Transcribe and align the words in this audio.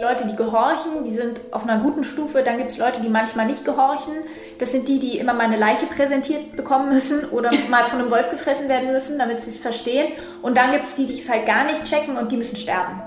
Leute, 0.00 0.26
die 0.26 0.34
gehorchen, 0.34 1.04
die 1.04 1.10
sind 1.10 1.40
auf 1.50 1.68
einer 1.68 1.82
guten 1.82 2.04
Stufe. 2.04 2.42
Dann 2.42 2.56
gibt 2.56 2.70
es 2.70 2.78
Leute, 2.78 3.02
die 3.02 3.08
manchmal 3.08 3.46
nicht 3.46 3.64
gehorchen. 3.64 4.14
Das 4.58 4.72
sind 4.72 4.88
die, 4.88 4.98
die 4.98 5.18
immer 5.18 5.34
mal 5.34 5.44
eine 5.44 5.58
Leiche 5.58 5.86
präsentiert 5.86 6.56
bekommen 6.56 6.88
müssen 6.88 7.28
oder 7.30 7.50
mal 7.70 7.84
von 7.84 8.00
einem 8.00 8.10
Wolf 8.10 8.30
gefressen 8.30 8.68
werden 8.68 8.92
müssen, 8.92 9.18
damit 9.18 9.40
sie 9.40 9.50
es 9.50 9.58
verstehen. 9.58 10.12
Und 10.40 10.56
dann 10.56 10.72
gibt 10.72 10.86
es 10.86 10.94
die, 10.94 11.06
die 11.06 11.18
es 11.18 11.28
halt 11.28 11.44
gar 11.44 11.64
nicht 11.64 11.84
checken 11.84 12.16
und 12.16 12.32
die 12.32 12.36
müssen 12.38 12.56
sterben. 12.56 13.02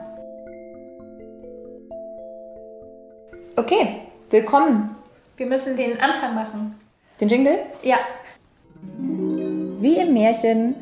Okay, 3.56 4.02
willkommen. 4.30 4.96
Wir 5.38 5.48
müssen 5.48 5.76
den 5.76 6.00
Anfang 6.00 6.36
machen. 6.36 6.80
Den 7.20 7.28
Jingle? 7.28 7.60
Ja. 7.82 7.98
Wie 8.98 9.98
im 9.98 10.14
Märchen, 10.14 10.76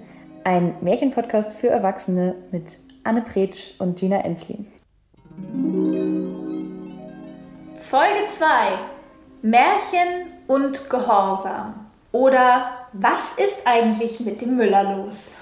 ein 0.43 0.75
Märchenpodcast 0.81 1.53
für 1.53 1.69
Erwachsene 1.69 2.35
mit 2.51 2.79
Anne 3.03 3.21
Pretsch 3.21 3.75
und 3.79 3.97
Gina 3.97 4.17
Enslin. 4.17 4.67
Folge 7.77 8.25
2. 8.25 8.45
Märchen 9.41 10.31
und 10.47 10.89
Gehorsam. 10.89 11.87
Oder 12.11 12.73
was 12.93 13.33
ist 13.33 13.59
eigentlich 13.65 14.19
mit 14.19 14.41
dem 14.41 14.55
Müller 14.55 14.95
los? 14.95 15.35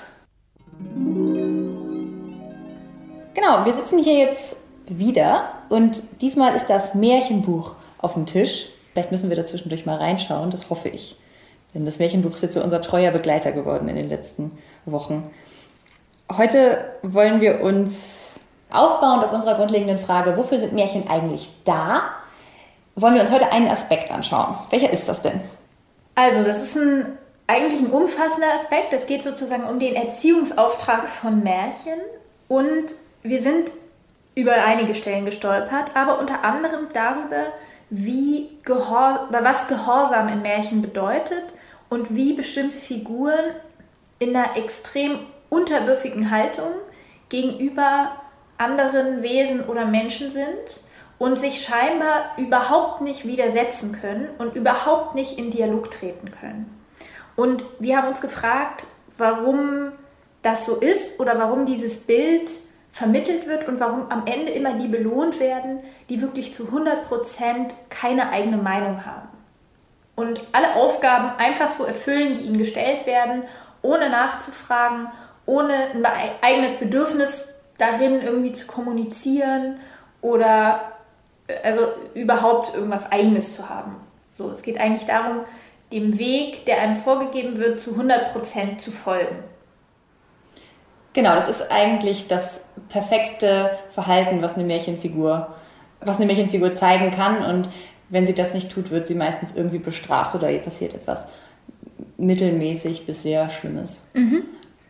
Genau, 3.34 3.66
wir 3.66 3.74
sitzen 3.74 4.04
hier 4.04 4.18
jetzt 4.18 4.56
wieder 4.88 5.54
und 5.70 6.04
diesmal 6.22 6.56
ist 6.56 6.70
das 6.70 6.96
Märchenbuch 6.96 7.76
auf 8.00 8.14
dem 8.14 8.26
Tisch. 8.26 8.70
Vielleicht 8.94 9.12
müssen 9.12 9.30
wir 9.30 9.36
da 9.36 9.46
zwischendurch 9.46 9.86
mal 9.86 9.98
reinschauen, 9.98 10.50
das 10.50 10.70
hoffe 10.70 10.90
ich. 10.90 11.18
Denn 11.74 11.86
das 11.86 12.00
Märchenbuch 12.00 12.32
ist 12.32 12.42
jetzt 12.42 12.56
so 12.56 12.64
unser 12.64 12.82
treuer 12.82 13.12
Begleiter 13.12 13.52
geworden 13.52 13.88
in 13.90 13.96
den 13.96 14.10
letzten 14.10 14.58
Wochen. 14.86 15.24
Heute 16.36 16.86
wollen 17.04 17.42
wir 17.42 17.62
uns 17.62 18.36
aufbauend 18.72 19.24
auf 19.24 19.34
unserer 19.34 19.56
grundlegenden 19.56 19.98
Frage, 19.98 20.38
wofür 20.38 20.60
sind 20.60 20.74
Märchen 20.74 21.10
eigentlich 21.10 21.52
da, 21.66 22.04
wollen 22.96 23.16
wir 23.16 23.22
uns 23.22 23.32
heute 23.32 23.52
einen 23.52 23.68
Aspekt 23.68 24.12
anschauen. 24.12 24.56
Welcher 24.70 24.92
ist 24.92 25.08
das 25.08 25.22
denn? 25.22 25.40
Also, 26.16 26.44
das 26.44 26.62
ist 26.62 26.76
ein, 26.76 27.18
eigentlich 27.48 27.80
ein 27.80 27.92
umfassender 27.92 28.54
Aspekt. 28.54 28.94
Es 28.94 29.08
geht 29.08 29.24
sozusagen 29.24 29.64
um 29.64 29.80
den 29.80 29.96
Erziehungsauftrag 29.96 31.08
von 31.08 31.42
Märchen. 31.42 32.00
Und 32.48 32.96
wir 33.24 33.42
sind 33.42 33.72
über 34.36 34.54
einige 34.54 34.94
Stellen 34.94 35.26
gestolpert, 35.26 35.96
aber 35.96 36.20
unter 36.20 36.44
anderem 36.44 36.88
darüber, 36.94 37.48
wie 37.90 38.50
Gehor 38.64 39.28
was 39.32 39.68
Gehorsam 39.68 40.28
in 40.28 40.42
Märchen 40.42 40.82
bedeutet 40.82 41.44
und 41.90 42.16
wie 42.16 42.34
bestimmte 42.34 42.78
Figuren 42.78 43.56
in 44.20 44.36
einer 44.36 44.56
extrem 44.58 45.20
unterwürfigen 45.50 46.30
Haltung 46.30 46.70
gegenüber 47.30 48.12
anderen 48.60 49.24
Wesen 49.24 49.66
oder 49.66 49.86
Menschen 49.86 50.30
sind 50.30 50.82
und 51.18 51.38
sich 51.38 51.62
scheinbar 51.62 52.34
überhaupt 52.38 53.02
nicht 53.02 53.26
widersetzen 53.26 53.92
können 53.92 54.30
und 54.38 54.56
überhaupt 54.56 55.16
nicht 55.16 55.38
in 55.38 55.52
Dialog 55.52 55.92
treten 55.92 56.32
können. 56.32 56.80
Und 57.36 57.64
wir 57.80 57.98
haben 57.98 58.08
uns 58.08 58.22
gefragt, 58.22 58.86
warum 59.18 59.92
das 60.42 60.66
so 60.66 60.76
ist 60.76 61.20
oder 61.20 61.38
warum 61.40 61.66
dieses 61.66 61.98
Bild 61.98 62.52
vermittelt 62.92 63.48
wird 63.48 63.68
und 63.68 63.80
warum 63.80 64.10
am 64.10 64.26
Ende 64.26 64.52
immer 64.52 64.74
die 64.74 64.88
belohnt 64.88 65.40
werden, 65.40 65.82
die 66.10 66.22
wirklich 66.22 66.54
zu 66.54 66.64
100% 66.64 67.74
keine 67.90 68.30
eigene 68.30 68.58
Meinung 68.58 69.06
haben. 69.06 69.30
Und 70.16 70.42
alle 70.52 70.76
Aufgaben 70.76 71.32
einfach 71.38 71.72
so 71.72 71.86
erfüllen, 71.86 72.36
die 72.36 72.42
ihnen 72.42 72.58
gestellt 72.58 73.06
werden, 73.06 73.44
ohne 73.82 74.10
nachzufragen, 74.10 75.08
ohne 75.46 75.74
ein 75.94 76.06
eigenes 76.42 76.76
Bedürfnis 76.76 77.48
darin 77.80 78.22
irgendwie 78.22 78.52
zu 78.52 78.68
kommunizieren 78.68 79.80
oder 80.22 80.82
äh, 81.48 81.54
also 81.64 81.82
überhaupt 82.14 82.76
irgendwas 82.76 83.12
Eigenes 83.12 83.56
zu 83.56 83.70
haben. 83.70 83.96
So, 84.32 84.52
es 84.52 84.62
geht 84.62 84.80
eigentlich 84.80 85.08
darum, 85.08 85.42
dem 85.92 86.20
Weg, 86.20 86.66
der 86.66 86.82
einem 86.82 86.94
vorgegeben 86.94 87.58
wird, 87.58 87.80
zu 87.80 87.96
100% 87.96 88.78
zu 88.78 88.92
folgen. 88.92 89.44
Genau, 91.14 91.34
das 91.34 91.50
ist 91.50 91.72
eigentlich 91.72 92.28
das 92.28 92.62
perfekte 92.90 93.72
Verhalten, 93.90 94.44
was 94.44 94.56
eine 94.56 94.64
Märchenfigur, 94.64 95.48
was 96.02 96.18
eine 96.18 96.28
Märchenfigur 96.28 96.74
zeigen 96.76 97.10
kann. 97.10 97.44
Und 97.44 97.70
wenn 98.10 98.28
sie 98.28 98.36
das 98.36 98.54
nicht 98.54 98.72
tut, 98.72 98.92
wird 98.92 99.08
sie 99.08 99.16
meistens 99.16 99.54
irgendwie 99.56 99.80
bestraft 99.80 100.36
oder 100.36 100.52
ihr 100.52 100.60
passiert 100.60 100.94
etwas 100.94 101.26
mittelmäßig 102.18 103.06
bis 103.06 103.24
sehr 103.24 103.50
Schlimmes. 103.50 104.04
Mhm. 104.14 104.44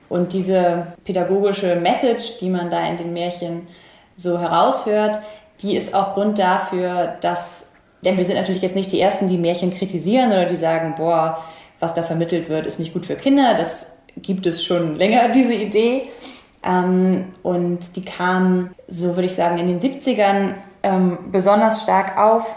Und 0.09 0.33
diese 0.33 0.93
pädagogische 1.05 1.75
Message, 1.75 2.37
die 2.39 2.49
man 2.49 2.69
da 2.69 2.85
in 2.87 2.97
den 2.97 3.13
Märchen 3.13 3.67
so 4.15 4.39
heraushört, 4.39 5.19
die 5.61 5.75
ist 5.75 5.93
auch 5.93 6.13
Grund 6.13 6.39
dafür, 6.39 7.15
dass, 7.21 7.67
denn 8.03 8.17
wir 8.17 8.25
sind 8.25 8.35
natürlich 8.35 8.61
jetzt 8.61 8.75
nicht 8.75 8.91
die 8.91 8.99
Ersten, 8.99 9.27
die 9.27 9.37
Märchen 9.37 9.71
kritisieren 9.71 10.31
oder 10.31 10.45
die 10.45 10.55
sagen, 10.55 10.95
boah, 10.97 11.43
was 11.79 11.93
da 11.93 12.03
vermittelt 12.03 12.49
wird, 12.49 12.65
ist 12.65 12.79
nicht 12.79 12.93
gut 12.93 13.05
für 13.05 13.15
Kinder. 13.15 13.53
Das 13.53 13.87
gibt 14.17 14.45
es 14.45 14.63
schon 14.63 14.95
länger, 14.95 15.29
diese 15.33 15.53
Idee. 15.53 16.03
Ähm, 16.63 17.33
und 17.43 17.95
die 17.95 18.03
kam, 18.03 18.71
so 18.87 19.15
würde 19.15 19.25
ich 19.25 19.35
sagen, 19.35 19.57
in 19.57 19.67
den 19.67 19.79
70ern 19.79 20.55
ähm, 20.83 21.17
besonders 21.31 21.81
stark 21.81 22.17
auf. 22.17 22.55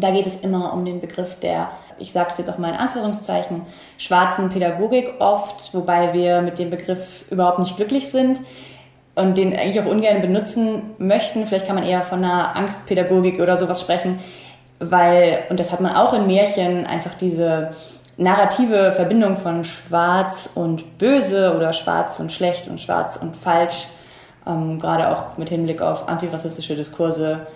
Da 0.00 0.10
geht 0.10 0.26
es 0.26 0.38
immer 0.38 0.72
um 0.72 0.84
den 0.84 1.00
Begriff 1.00 1.36
der 1.36 1.70
ich 2.00 2.12
sage 2.12 2.30
es 2.30 2.38
jetzt 2.38 2.50
auch 2.50 2.58
mal 2.58 2.70
in 2.70 2.76
Anführungszeichen, 2.76 3.62
schwarzen 3.98 4.48
Pädagogik 4.48 5.14
oft, 5.18 5.72
wobei 5.74 6.12
wir 6.14 6.40
mit 6.40 6.58
dem 6.58 6.70
Begriff 6.70 7.24
überhaupt 7.30 7.58
nicht 7.58 7.76
glücklich 7.76 8.08
sind 8.08 8.40
und 9.14 9.36
den 9.36 9.56
eigentlich 9.56 9.80
auch 9.80 9.90
ungern 9.90 10.20
benutzen 10.20 10.94
möchten. 10.98 11.46
Vielleicht 11.46 11.66
kann 11.66 11.76
man 11.76 11.84
eher 11.84 12.02
von 12.02 12.24
einer 12.24 12.56
Angstpädagogik 12.56 13.40
oder 13.40 13.56
sowas 13.56 13.80
sprechen, 13.80 14.18
weil, 14.78 15.44
und 15.50 15.60
das 15.60 15.72
hat 15.72 15.80
man 15.80 15.94
auch 15.94 16.14
in 16.14 16.26
Märchen, 16.26 16.86
einfach 16.86 17.14
diese 17.14 17.70
narrative 18.16 18.92
Verbindung 18.92 19.36
von 19.36 19.64
schwarz 19.64 20.50
und 20.54 20.98
böse 20.98 21.54
oder 21.54 21.72
schwarz 21.72 22.18
und 22.18 22.32
schlecht 22.32 22.66
und 22.66 22.80
schwarz 22.80 23.16
und 23.16 23.36
falsch, 23.36 23.88
ähm, 24.46 24.78
gerade 24.78 25.10
auch 25.10 25.36
mit 25.36 25.50
Hinblick 25.50 25.82
auf 25.82 26.08
antirassistische 26.08 26.76
Diskurse, 26.76 27.46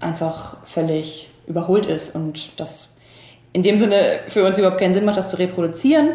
einfach 0.00 0.58
völlig 0.64 1.30
überholt 1.48 1.86
ist. 1.86 2.14
Und 2.14 2.58
das 2.60 2.90
in 3.52 3.62
dem 3.62 3.78
Sinne 3.78 3.96
für 4.28 4.46
uns 4.46 4.58
überhaupt 4.58 4.78
keinen 4.78 4.94
Sinn 4.94 5.04
macht, 5.04 5.16
das 5.16 5.30
zu 5.30 5.38
reproduzieren. 5.38 6.10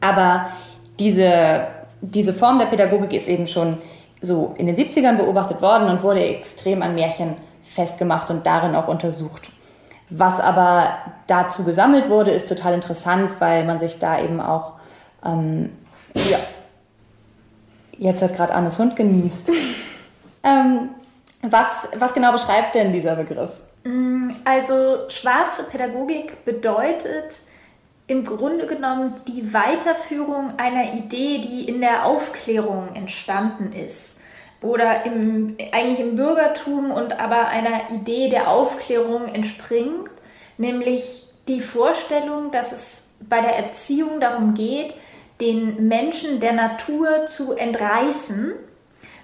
Aber 0.00 0.48
diese, 0.98 1.66
diese 2.00 2.32
Form 2.32 2.58
der 2.58 2.66
Pädagogik 2.66 3.12
ist 3.12 3.28
eben 3.28 3.46
schon 3.46 3.78
so 4.20 4.54
in 4.58 4.66
den 4.66 4.76
70ern 4.76 5.16
beobachtet 5.16 5.62
worden 5.62 5.88
und 5.88 6.02
wurde 6.02 6.22
extrem 6.22 6.82
an 6.82 6.94
Märchen 6.94 7.36
festgemacht 7.62 8.30
und 8.30 8.46
darin 8.46 8.74
auch 8.74 8.88
untersucht. 8.88 9.50
Was 10.10 10.40
aber 10.40 10.98
dazu 11.26 11.64
gesammelt 11.64 12.08
wurde, 12.08 12.32
ist 12.32 12.48
total 12.48 12.74
interessant, 12.74 13.32
weil 13.40 13.64
man 13.64 13.78
sich 13.78 13.98
da 13.98 14.20
eben 14.20 14.40
auch, 14.40 14.74
ähm, 15.24 15.70
ja, 16.14 16.38
jetzt 17.96 18.20
hat 18.20 18.34
gerade 18.34 18.52
Annes 18.54 18.78
Hund 18.78 18.96
genießt. 18.96 19.52
ähm, 20.42 20.90
was, 21.42 21.88
was 21.96 22.12
genau 22.12 22.32
beschreibt 22.32 22.74
denn 22.74 22.92
dieser 22.92 23.16
Begriff? 23.16 23.52
Mm, 23.84 24.32
also 24.44 25.08
schwarze 25.08 25.64
Pädagogik 25.64 26.44
bedeutet 26.44 27.42
im 28.06 28.24
Grunde 28.24 28.66
genommen 28.66 29.14
die 29.28 29.54
Weiterführung 29.54 30.58
einer 30.58 30.94
Idee, 30.94 31.38
die 31.38 31.68
in 31.68 31.80
der 31.80 32.04
Aufklärung 32.04 32.94
entstanden 32.94 33.72
ist. 33.72 34.20
Oder 34.62 35.06
im, 35.06 35.56
eigentlich 35.72 36.00
im 36.00 36.16
Bürgertum 36.16 36.90
und 36.90 37.18
aber 37.18 37.48
einer 37.48 37.90
Idee 37.90 38.28
der 38.28 38.50
Aufklärung 38.50 39.26
entspringt, 39.32 40.10
nämlich 40.58 41.28
die 41.48 41.60
Vorstellung, 41.60 42.50
dass 42.50 42.72
es 42.72 43.04
bei 43.20 43.40
der 43.40 43.56
Erziehung 43.56 44.20
darum 44.20 44.54
geht, 44.54 44.94
den 45.40 45.88
Menschen 45.88 46.40
der 46.40 46.52
Natur 46.52 47.26
zu 47.26 47.54
entreißen 47.54 48.54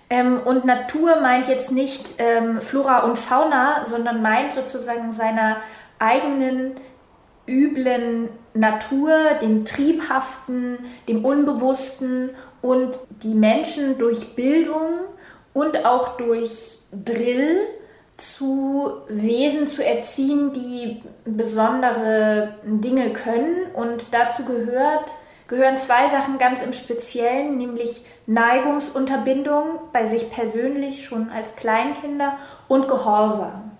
ähm, 0.08 0.40
und 0.44 0.64
Natur 0.64 1.20
meint 1.20 1.48
jetzt 1.48 1.72
nicht 1.72 2.14
ähm, 2.18 2.60
Flora 2.60 3.00
und 3.00 3.18
Fauna, 3.18 3.84
sondern 3.84 4.22
meint 4.22 4.52
sozusagen 4.52 5.12
seiner 5.12 5.56
eigenen 5.98 6.76
üblen 7.48 8.28
Natur, 8.54 9.12
dem 9.40 9.64
Triebhaften, 9.64 10.78
dem 11.08 11.24
Unbewussten 11.24 12.30
und 12.62 12.98
die 13.22 13.34
Menschen 13.34 13.98
durch 13.98 14.34
Bildung 14.34 15.00
und 15.52 15.84
auch 15.84 16.16
durch 16.16 16.80
Drill 16.92 17.66
zu 18.16 18.92
Wesen 19.08 19.66
zu 19.66 19.84
erziehen, 19.84 20.52
die 20.52 21.02
besondere 21.24 22.54
Dinge 22.64 23.12
können. 23.12 23.72
Und 23.74 24.06
dazu 24.12 24.44
gehört 24.44 25.14
gehören 25.48 25.76
zwei 25.76 26.08
Sachen 26.08 26.38
ganz 26.38 26.62
im 26.62 26.72
Speziellen, 26.72 27.56
nämlich 27.56 28.04
Neigungsunterbindung 28.26 29.80
bei 29.92 30.04
sich 30.04 30.30
persönlich 30.30 31.04
schon 31.04 31.30
als 31.30 31.56
Kleinkinder 31.56 32.36
und 32.68 32.88
Gehorsam. 32.88 33.70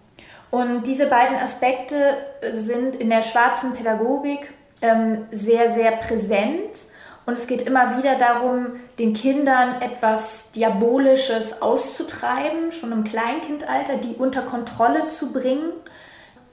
Und 0.50 0.86
diese 0.86 1.06
beiden 1.06 1.36
Aspekte 1.36 2.18
sind 2.50 2.96
in 2.96 3.10
der 3.10 3.22
schwarzen 3.22 3.72
Pädagogik 3.72 4.52
ähm, 4.80 5.26
sehr, 5.30 5.72
sehr 5.72 5.92
präsent 5.92 6.86
Und 7.26 7.32
es 7.34 7.48
geht 7.48 7.62
immer 7.62 7.98
wieder 7.98 8.16
darum, 8.16 8.68
den 9.00 9.12
Kindern 9.12 9.82
etwas 9.82 10.50
Diabolisches 10.52 11.60
auszutreiben, 11.60 12.70
schon 12.70 12.92
im 12.92 13.02
Kleinkindalter, 13.02 13.96
die 13.96 14.14
unter 14.14 14.42
Kontrolle 14.42 15.08
zu 15.08 15.32
bringen 15.32 15.72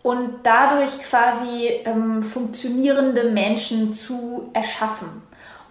und 0.03 0.41
dadurch 0.43 0.99
quasi 0.99 1.67
ähm, 1.85 2.21
funktionierende 2.23 3.31
Menschen 3.31 3.93
zu 3.93 4.49
erschaffen. 4.53 5.07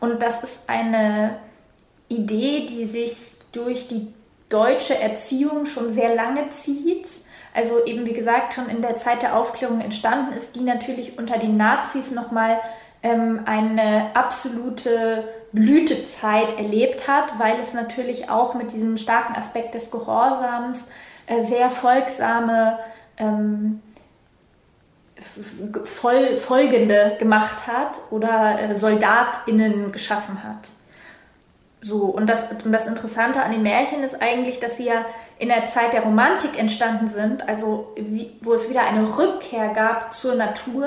Und 0.01 0.23
das 0.23 0.43
ist 0.43 0.63
eine 0.69 1.37
Idee, 2.09 2.67
die 2.67 2.87
sich 2.87 3.37
durch 3.53 3.87
die 3.87 4.13
deutsche 4.49 4.99
Erziehung 4.99 5.67
schon 5.67 5.91
sehr 5.91 6.15
lange 6.15 6.51
zieht. 6.51 7.09
Also 7.55 7.85
eben 7.85 8.07
wie 8.07 8.15
gesagt 8.15 8.55
schon 8.55 8.69
in 8.69 8.81
der 8.81 8.97
Zeit 8.97 9.23
der 9.23 9.37
Aufklärung 9.37 9.81
entstanden 9.81 10.33
ist, 10.33 10.57
die 10.57 10.63
natürlich 10.63 11.19
unter 11.19 11.39
den 11.39 11.59
Nazis 11.59 12.11
nochmal 12.11 12.59
ähm, 13.03 13.43
eine 13.45 14.11
absolute 14.15 15.29
Blütezeit 15.53 16.57
erlebt 16.57 17.07
hat, 17.07 17.39
weil 17.39 17.59
es 17.61 17.75
natürlich 17.75 18.31
auch 18.31 18.55
mit 18.55 18.73
diesem 18.73 18.97
starken 18.97 19.37
Aspekt 19.37 19.75
des 19.75 19.91
Gehorsams 19.91 20.89
äh, 21.27 21.41
sehr 21.41 21.69
folgsame 21.69 22.79
ähm, 23.19 23.81
Folgende 25.85 27.17
gemacht 27.19 27.67
hat 27.67 28.01
oder 28.11 28.59
äh, 28.61 28.75
SoldatInnen 28.75 29.93
geschaffen 29.93 30.43
hat. 30.43 30.71
So, 31.85 32.05
und 32.05 32.29
das, 32.29 32.47
und 32.65 32.71
das 32.71 32.87
Interessante 32.87 33.43
an 33.43 33.51
den 33.51 33.63
Märchen 33.63 34.05
ist 34.05 34.23
eigentlich, 34.23 34.61
dass 34.61 34.77
sie 34.77 34.85
ja 34.85 35.05
in 35.41 35.49
der 35.49 35.65
Zeit 35.65 35.93
der 35.93 36.03
Romantik 36.03 36.57
entstanden 36.57 37.09
sind, 37.09 37.49
also 37.49 37.93
wie, 37.97 38.37
wo 38.41 38.53
es 38.53 38.71
wieder 38.71 38.83
eine 38.87 39.19
Rückkehr 39.19 39.71
gab 39.71 40.15
zur 40.15 40.37
Natur, 40.37 40.87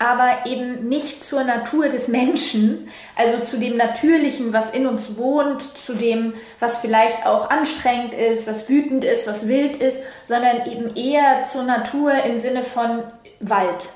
aber 0.00 0.46
eben 0.46 0.88
nicht 0.88 1.22
zur 1.22 1.44
Natur 1.44 1.90
des 1.90 2.08
Menschen, 2.08 2.88
also 3.14 3.38
zu 3.38 3.58
dem 3.58 3.76
Natürlichen, 3.76 4.52
was 4.52 4.70
in 4.70 4.86
uns 4.86 5.18
wohnt, 5.18 5.60
zu 5.60 5.94
dem, 5.94 6.32
was 6.58 6.78
vielleicht 6.78 7.26
auch 7.26 7.50
anstrengend 7.50 8.14
ist, 8.14 8.48
was 8.48 8.68
wütend 8.68 9.04
ist, 9.04 9.28
was 9.28 9.46
wild 9.46 9.76
ist, 9.76 10.00
sondern 10.24 10.66
eben 10.66 10.96
eher 10.96 11.44
zur 11.44 11.64
Natur 11.64 12.12
im 12.24 12.38
Sinne 12.38 12.62
von 12.62 13.04
Wald. 13.40 13.90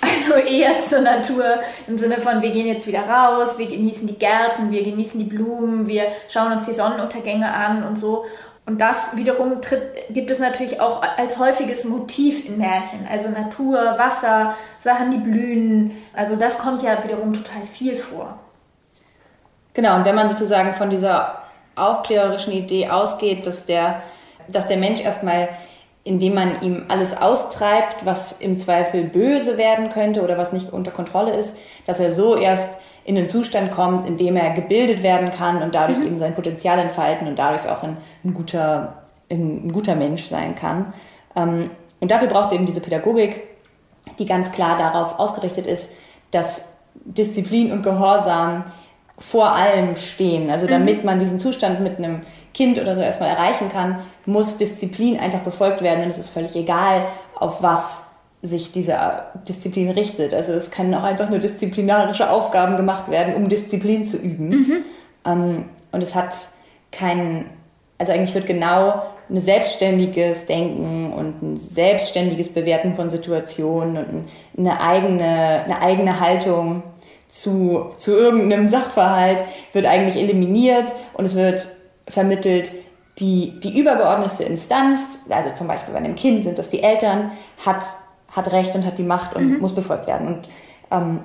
Also 0.00 0.34
eher 0.34 0.80
zur 0.80 1.00
Natur 1.00 1.44
im 1.86 1.98
Sinne 1.98 2.20
von, 2.20 2.40
wir 2.40 2.50
gehen 2.50 2.66
jetzt 2.66 2.86
wieder 2.86 3.02
raus, 3.02 3.58
wir 3.58 3.66
genießen 3.66 4.06
die 4.06 4.18
Gärten, 4.18 4.70
wir 4.70 4.82
genießen 4.82 5.18
die 5.18 5.26
Blumen, 5.26 5.88
wir 5.88 6.04
schauen 6.28 6.52
uns 6.52 6.66
die 6.66 6.72
Sonnenuntergänge 6.72 7.52
an 7.52 7.82
und 7.82 7.96
so. 7.96 8.24
Und 8.66 8.80
das 8.80 9.16
wiederum 9.16 9.62
tritt, 9.62 9.80
gibt 10.10 10.30
es 10.30 10.38
natürlich 10.38 10.80
auch 10.80 11.02
als 11.16 11.38
häufiges 11.38 11.84
Motiv 11.84 12.46
in 12.46 12.58
Märchen. 12.58 13.08
Also 13.10 13.30
Natur, 13.30 13.98
Wasser, 13.98 14.54
Sachen, 14.76 15.10
die 15.10 15.18
blühen. 15.18 15.96
Also 16.12 16.36
das 16.36 16.58
kommt 16.58 16.82
ja 16.82 17.02
wiederum 17.02 17.32
total 17.32 17.62
viel 17.62 17.96
vor. 17.96 18.38
Genau, 19.72 19.96
und 19.96 20.04
wenn 20.04 20.14
man 20.14 20.28
sozusagen 20.28 20.74
von 20.74 20.90
dieser 20.90 21.44
aufklärerischen 21.76 22.52
Idee 22.52 22.88
ausgeht, 22.90 23.46
dass 23.46 23.64
der, 23.64 24.02
dass 24.48 24.66
der 24.66 24.76
Mensch 24.76 25.00
erstmal 25.00 25.48
indem 26.08 26.34
man 26.34 26.62
ihm 26.62 26.86
alles 26.88 27.14
austreibt, 27.14 28.06
was 28.06 28.32
im 28.32 28.56
Zweifel 28.56 29.04
böse 29.04 29.58
werden 29.58 29.90
könnte 29.90 30.22
oder 30.22 30.38
was 30.38 30.54
nicht 30.54 30.72
unter 30.72 30.90
Kontrolle 30.90 31.32
ist, 31.32 31.56
dass 31.86 32.00
er 32.00 32.12
so 32.12 32.34
erst 32.34 32.80
in 33.04 33.14
den 33.14 33.28
Zustand 33.28 33.70
kommt, 33.70 34.08
in 34.08 34.16
dem 34.16 34.34
er 34.36 34.50
gebildet 34.50 35.02
werden 35.02 35.30
kann 35.30 35.62
und 35.62 35.74
dadurch 35.74 35.98
mhm. 35.98 36.06
eben 36.06 36.18
sein 36.18 36.34
Potenzial 36.34 36.78
entfalten 36.78 37.28
und 37.28 37.38
dadurch 37.38 37.68
auch 37.68 37.82
ein, 37.82 37.98
ein, 38.24 38.32
guter, 38.32 39.02
ein, 39.30 39.70
guter 39.70 39.96
Mensch 39.96 40.24
sein 40.24 40.54
kann. 40.54 40.94
Ähm, 41.36 41.70
und 42.00 42.10
dafür 42.10 42.28
braucht 42.28 42.46
es 42.46 42.52
eben 42.52 42.64
diese 42.64 42.80
Pädagogik, 42.80 43.42
die 44.18 44.26
ganz 44.26 44.50
klar 44.50 44.78
darauf 44.78 45.18
ausgerichtet 45.18 45.66
ist, 45.66 45.90
dass 46.30 46.62
Disziplin 47.04 47.70
und 47.70 47.82
Gehorsam 47.82 48.64
vor 49.18 49.54
allem 49.54 49.94
stehen. 49.94 50.48
Also 50.48 50.66
damit 50.66 51.00
mhm. 51.00 51.04
man 51.04 51.18
diesen 51.18 51.38
Zustand 51.38 51.80
mit 51.80 51.98
einem 51.98 52.20
Kind 52.54 52.80
oder 52.80 52.94
so 52.94 53.00
erstmal 53.00 53.30
erreichen 53.30 53.68
kann, 53.68 53.98
muss 54.26 54.56
Disziplin 54.56 55.18
einfach 55.18 55.40
befolgt 55.40 55.82
werden 55.82 56.02
und 56.04 56.10
es 56.10 56.18
ist 56.18 56.30
völlig 56.30 56.56
egal, 56.56 57.06
auf 57.34 57.62
was 57.62 58.02
sich 58.42 58.70
diese 58.70 58.96
Disziplin 59.48 59.90
richtet. 59.90 60.32
Also 60.32 60.52
es 60.52 60.70
können 60.70 60.94
auch 60.94 61.02
einfach 61.02 61.28
nur 61.28 61.38
disziplinarische 61.38 62.30
Aufgaben 62.30 62.76
gemacht 62.76 63.10
werden, 63.10 63.34
um 63.34 63.48
Disziplin 63.48 64.04
zu 64.04 64.16
üben. 64.16 64.48
Mhm. 64.48 64.76
Ähm, 65.26 65.64
und 65.90 66.02
es 66.02 66.14
hat 66.14 66.34
keinen, 66.92 67.46
also 67.98 68.12
eigentlich 68.12 68.34
wird 68.34 68.46
genau 68.46 69.02
ein 69.28 69.36
selbstständiges 69.36 70.46
Denken 70.46 71.12
und 71.12 71.42
ein 71.42 71.56
selbstständiges 71.56 72.50
Bewerten 72.50 72.94
von 72.94 73.10
Situationen 73.10 73.96
und 73.96 74.24
eine 74.56 74.80
eigene, 74.80 75.64
eine 75.64 75.82
eigene 75.82 76.20
Haltung 76.20 76.82
zu, 77.26 77.90
zu 77.96 78.16
irgendeinem 78.16 78.68
Sachverhalt 78.68 79.44
wird 79.72 79.84
eigentlich 79.84 80.16
eliminiert 80.16 80.94
und 81.12 81.26
es 81.26 81.34
wird 81.34 81.68
vermittelt, 82.08 82.72
die, 83.18 83.58
die 83.60 83.78
übergeordnete 83.78 84.44
Instanz, 84.44 85.20
also 85.28 85.50
zum 85.50 85.66
Beispiel 85.66 85.92
bei 85.92 85.98
einem 85.98 86.14
Kind 86.14 86.44
sind 86.44 86.58
das 86.58 86.68
die 86.68 86.82
Eltern, 86.82 87.32
hat, 87.64 87.84
hat 88.30 88.52
Recht 88.52 88.74
und 88.74 88.86
hat 88.86 88.98
die 88.98 89.02
Macht 89.02 89.34
und 89.34 89.54
mhm. 89.54 89.58
muss 89.60 89.74
befolgt 89.74 90.06
werden. 90.06 90.28
Und 90.28 90.48
ähm, 90.90 91.20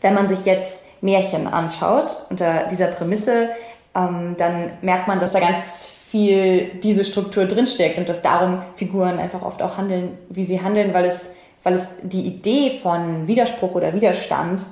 wenn 0.00 0.14
man 0.14 0.28
sich 0.28 0.44
jetzt 0.44 0.82
Märchen 1.00 1.46
anschaut 1.46 2.26
unter 2.30 2.66
dieser 2.68 2.88
Prämisse, 2.88 3.50
ähm, 3.94 4.34
dann 4.38 4.72
merkt 4.82 5.08
man, 5.08 5.18
dass 5.18 5.32
da 5.32 5.40
ganz 5.40 5.86
viel 5.86 6.66
diese 6.82 7.04
Struktur 7.04 7.46
drinsteckt 7.46 7.98
und 7.98 8.08
dass 8.08 8.22
darum 8.22 8.62
Figuren 8.74 9.18
einfach 9.18 9.42
oft 9.42 9.62
auch 9.62 9.78
handeln, 9.78 10.18
wie 10.28 10.44
sie 10.44 10.60
handeln, 10.60 10.92
weil 10.94 11.06
es, 11.06 11.30
weil 11.62 11.74
es 11.74 11.88
die 12.02 12.26
Idee 12.26 12.70
von 12.70 13.26
Widerspruch 13.26 13.74
oder 13.74 13.94
Widerstand 13.94 14.66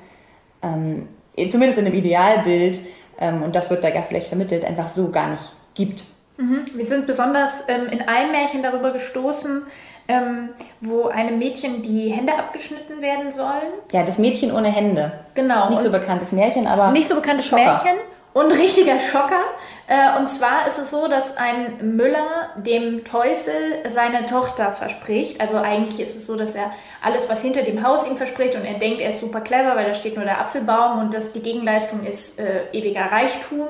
ähm, 0.62 1.08
zumindest 1.48 1.78
in 1.78 1.86
einem 1.86 1.94
Idealbild, 1.94 2.80
ähm, 3.22 3.42
und 3.42 3.56
das 3.56 3.70
wird 3.70 3.84
da 3.84 3.88
ja 3.88 4.02
vielleicht 4.02 4.26
vermittelt, 4.26 4.64
einfach 4.64 4.88
so 4.88 5.10
gar 5.10 5.28
nicht 5.28 5.52
gibt. 5.74 6.04
Mhm. 6.36 6.62
Wir 6.74 6.84
sind 6.84 7.06
besonders 7.06 7.64
ähm, 7.68 7.86
in 7.90 8.02
einem 8.08 8.32
Märchen 8.32 8.62
darüber 8.62 8.90
gestoßen, 8.90 9.62
ähm, 10.08 10.50
wo 10.80 11.06
einem 11.06 11.38
Mädchen 11.38 11.82
die 11.82 12.08
Hände 12.08 12.34
abgeschnitten 12.36 13.00
werden 13.00 13.30
sollen. 13.30 13.72
Ja, 13.92 14.02
das 14.02 14.18
Mädchen 14.18 14.52
ohne 14.52 14.68
Hände. 14.68 15.12
Genau. 15.34 15.70
Nicht 15.70 15.80
so 15.80 15.90
bekanntes 15.90 16.32
Märchen, 16.32 16.66
aber. 16.66 16.90
Nicht 16.90 17.08
so 17.08 17.14
bekanntes 17.14 17.46
Schocker. 17.46 17.64
Märchen. 17.64 17.98
Und 18.32 18.50
richtiger 18.52 18.98
Schocker. 18.98 19.42
Äh, 19.86 20.18
und 20.18 20.28
zwar 20.28 20.66
ist 20.66 20.78
es 20.78 20.90
so, 20.90 21.06
dass 21.06 21.36
ein 21.36 21.96
Müller 21.96 22.50
dem 22.56 23.04
Teufel 23.04 23.52
seine 23.88 24.24
Tochter 24.24 24.72
verspricht. 24.72 25.40
Also 25.40 25.58
eigentlich 25.58 26.00
ist 26.00 26.16
es 26.16 26.26
so, 26.26 26.36
dass 26.36 26.54
er 26.54 26.72
alles, 27.02 27.28
was 27.28 27.42
hinter 27.42 27.62
dem 27.62 27.86
Haus 27.86 28.06
ihm 28.06 28.16
verspricht, 28.16 28.54
und 28.54 28.64
er 28.64 28.78
denkt, 28.78 29.00
er 29.00 29.10
ist 29.10 29.18
super 29.18 29.42
clever, 29.42 29.76
weil 29.76 29.86
da 29.86 29.92
steht 29.92 30.16
nur 30.16 30.24
der 30.24 30.40
Apfelbaum 30.40 31.00
und 31.00 31.12
das, 31.12 31.32
die 31.32 31.42
Gegenleistung 31.42 32.04
ist 32.04 32.40
äh, 32.40 32.64
ewiger 32.72 33.12
Reichtum. 33.12 33.68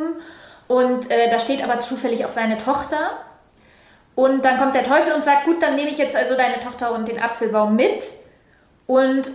Und 0.68 1.10
äh, 1.10 1.28
da 1.28 1.40
steht 1.40 1.62
aber 1.64 1.80
zufällig 1.80 2.24
auch 2.24 2.30
seine 2.30 2.56
Tochter. 2.56 3.18
Und 4.14 4.44
dann 4.44 4.58
kommt 4.58 4.74
der 4.74 4.84
Teufel 4.84 5.12
und 5.12 5.24
sagt, 5.24 5.44
gut, 5.44 5.60
dann 5.62 5.74
nehme 5.74 5.90
ich 5.90 5.98
jetzt 5.98 6.14
also 6.14 6.36
deine 6.36 6.60
Tochter 6.60 6.94
und 6.94 7.08
den 7.08 7.20
Apfelbaum 7.20 7.74
mit. 7.74 8.12
Und 8.86 9.32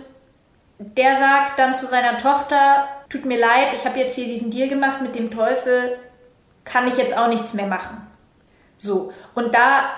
der 0.78 1.16
sagt 1.16 1.58
dann 1.58 1.74
zu 1.74 1.86
seiner 1.86 2.16
Tochter, 2.18 2.88
tut 3.08 3.24
mir 3.24 3.38
leid, 3.38 3.72
ich 3.74 3.84
habe 3.84 3.98
jetzt 3.98 4.14
hier 4.14 4.26
diesen 4.26 4.50
Deal 4.50 4.68
gemacht 4.68 5.00
mit 5.00 5.14
dem 5.14 5.30
Teufel, 5.30 5.98
kann 6.64 6.86
ich 6.86 6.96
jetzt 6.96 7.16
auch 7.16 7.28
nichts 7.28 7.54
mehr 7.54 7.66
machen. 7.66 8.08
So, 8.80 9.12
und 9.34 9.52
da 9.56 9.88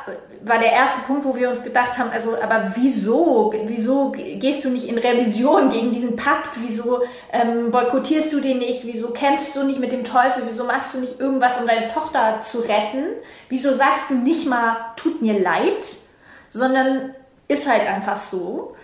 war 0.43 0.59
der 0.59 0.73
erste 0.73 1.03
Punkt, 1.03 1.27
wo 1.27 1.37
wir 1.37 1.51
uns 1.51 1.63
gedacht 1.63 1.99
haben, 1.99 2.09
also, 2.11 2.41
aber 2.41 2.73
wieso, 2.77 3.53
wieso 3.67 4.11
gehst 4.11 4.65
du 4.65 4.71
nicht 4.71 4.89
in 4.89 4.97
Revision 4.97 5.69
gegen 5.69 5.93
diesen 5.93 6.17
Pakt? 6.17 6.59
Wieso 6.63 7.03
ähm, 7.31 7.71
boykottierst 7.71 8.33
du 8.33 8.41
den 8.41 8.57
nicht? 8.57 8.87
Wieso 8.87 9.11
kämpfst 9.11 9.55
du 9.55 9.65
nicht 9.65 9.81
mit 9.81 9.93
dem 9.93 10.03
Teufel? 10.03 10.45
Wieso 10.47 10.65
machst 10.65 10.95
du 10.95 10.99
nicht 10.99 11.21
irgendwas, 11.21 11.59
um 11.59 11.67
deine 11.67 11.89
Tochter 11.89 12.41
zu 12.41 12.61
retten? 12.61 13.05
Wieso 13.51 13.75
sagst 13.75 14.09
du 14.09 14.15
nicht 14.15 14.47
mal, 14.49 14.77
tut 14.97 15.21
mir 15.21 15.39
leid, 15.39 15.99
sondern 16.49 17.15
ist 17.49 17.69
halt 17.69 17.87
einfach 17.87 18.19
so? 18.19 18.75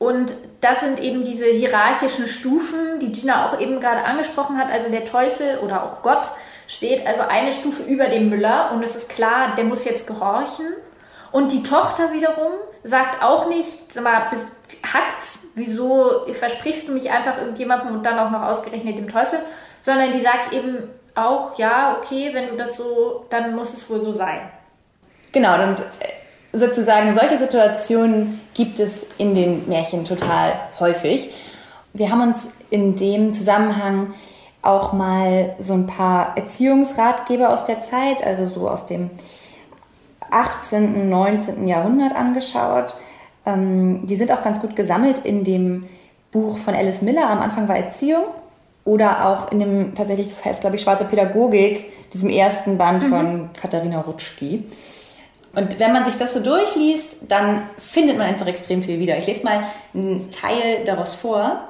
Und 0.00 0.34
das 0.62 0.80
sind 0.80 0.98
eben 0.98 1.24
diese 1.24 1.44
hierarchischen 1.44 2.26
Stufen, 2.26 2.98
die 3.00 3.12
Gina 3.12 3.44
auch 3.44 3.60
eben 3.60 3.80
gerade 3.80 4.02
angesprochen 4.02 4.56
hat. 4.56 4.72
Also 4.72 4.90
der 4.90 5.04
Teufel 5.04 5.58
oder 5.58 5.84
auch 5.84 6.00
Gott 6.00 6.30
steht 6.66 7.06
also 7.06 7.20
eine 7.28 7.52
Stufe 7.52 7.82
über 7.82 8.06
dem 8.06 8.30
Müller 8.30 8.70
und 8.72 8.82
es 8.82 8.96
ist 8.96 9.10
klar, 9.10 9.54
der 9.56 9.64
muss 9.64 9.84
jetzt 9.84 10.06
gehorchen. 10.06 10.64
Und 11.32 11.52
die 11.52 11.62
Tochter 11.62 12.14
wiederum 12.14 12.52
sagt 12.82 13.22
auch 13.22 13.50
nicht, 13.50 13.92
sag 13.92 14.04
mal, 14.04 14.30
hackt's, 14.90 15.42
wieso 15.54 16.24
versprichst 16.32 16.88
du 16.88 16.92
mich 16.92 17.10
einfach 17.10 17.36
irgendjemandem 17.36 17.92
und 17.92 18.06
dann 18.06 18.18
auch 18.18 18.30
noch 18.30 18.44
ausgerechnet 18.44 18.96
dem 18.96 19.12
Teufel, 19.12 19.40
sondern 19.82 20.12
die 20.12 20.20
sagt 20.20 20.54
eben 20.54 20.88
auch, 21.14 21.58
ja, 21.58 21.98
okay, 21.98 22.30
wenn 22.32 22.48
du 22.48 22.56
das 22.56 22.74
so, 22.74 23.26
dann 23.28 23.54
muss 23.54 23.74
es 23.74 23.90
wohl 23.90 24.00
so 24.00 24.12
sein. 24.12 24.50
Genau, 25.32 25.62
und 25.62 25.84
sozusagen 26.52 27.14
solche 27.14 27.38
Situationen 27.38 28.40
gibt 28.54 28.80
es 28.80 29.06
in 29.18 29.34
den 29.34 29.68
Märchen 29.68 30.04
total 30.04 30.54
häufig. 30.78 31.30
Wir 31.92 32.10
haben 32.10 32.22
uns 32.22 32.50
in 32.70 32.96
dem 32.96 33.32
Zusammenhang 33.32 34.12
auch 34.62 34.92
mal 34.92 35.54
so 35.58 35.74
ein 35.74 35.86
paar 35.86 36.36
Erziehungsratgeber 36.36 37.50
aus 37.50 37.64
der 37.64 37.80
Zeit, 37.80 38.24
also 38.24 38.46
so 38.46 38.68
aus 38.68 38.86
dem 38.86 39.10
18., 40.30 41.08
19. 41.08 41.66
Jahrhundert 41.66 42.14
angeschaut. 42.14 42.96
Ähm, 43.46 44.06
die 44.06 44.16
sind 44.16 44.32
auch 44.32 44.42
ganz 44.42 44.60
gut 44.60 44.76
gesammelt 44.76 45.20
in 45.20 45.44
dem 45.44 45.86
Buch 46.30 46.58
von 46.58 46.74
Alice 46.74 47.02
Miller. 47.02 47.28
Am 47.28 47.40
Anfang 47.40 47.68
war 47.68 47.76
Erziehung. 47.76 48.24
Oder 48.84 49.26
auch 49.26 49.52
in 49.52 49.58
dem, 49.60 49.94
tatsächlich, 49.94 50.28
das 50.28 50.44
heißt, 50.44 50.60
glaube 50.62 50.76
ich, 50.76 50.82
Schwarze 50.82 51.04
Pädagogik, 51.04 51.92
diesem 52.12 52.30
ersten 52.30 52.78
Band 52.78 53.02
mhm. 53.02 53.08
von 53.08 53.50
Katharina 53.52 54.00
Rutschki. 54.00 54.64
Und 55.52 55.80
wenn 55.80 55.92
man 55.92 56.04
sich 56.04 56.16
das 56.16 56.34
so 56.34 56.40
durchliest, 56.40 57.16
dann 57.26 57.68
findet 57.76 58.18
man 58.18 58.28
einfach 58.28 58.46
extrem 58.46 58.82
viel 58.82 59.00
wieder. 59.00 59.18
Ich 59.18 59.26
lese 59.26 59.42
mal 59.42 59.64
einen 59.92 60.30
Teil 60.30 60.84
daraus 60.84 61.16
vor. 61.16 61.66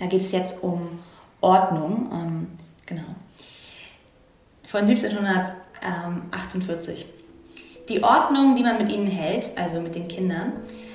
Da 0.00 0.06
geht 0.06 0.22
es 0.22 0.32
jetzt 0.32 0.60
um 0.62 0.98
Ordnung. 1.40 2.10
Ähm, 2.12 2.48
genau. 2.86 3.04
Von 4.64 4.80
1748. 4.80 7.06
Die 7.88 8.02
Ordnung, 8.02 8.56
die 8.56 8.64
man 8.64 8.78
mit 8.78 8.90
ihnen 8.90 9.06
hält, 9.06 9.52
also 9.56 9.80
mit 9.80 9.94
den 9.94 10.08
Kindern, 10.08 10.54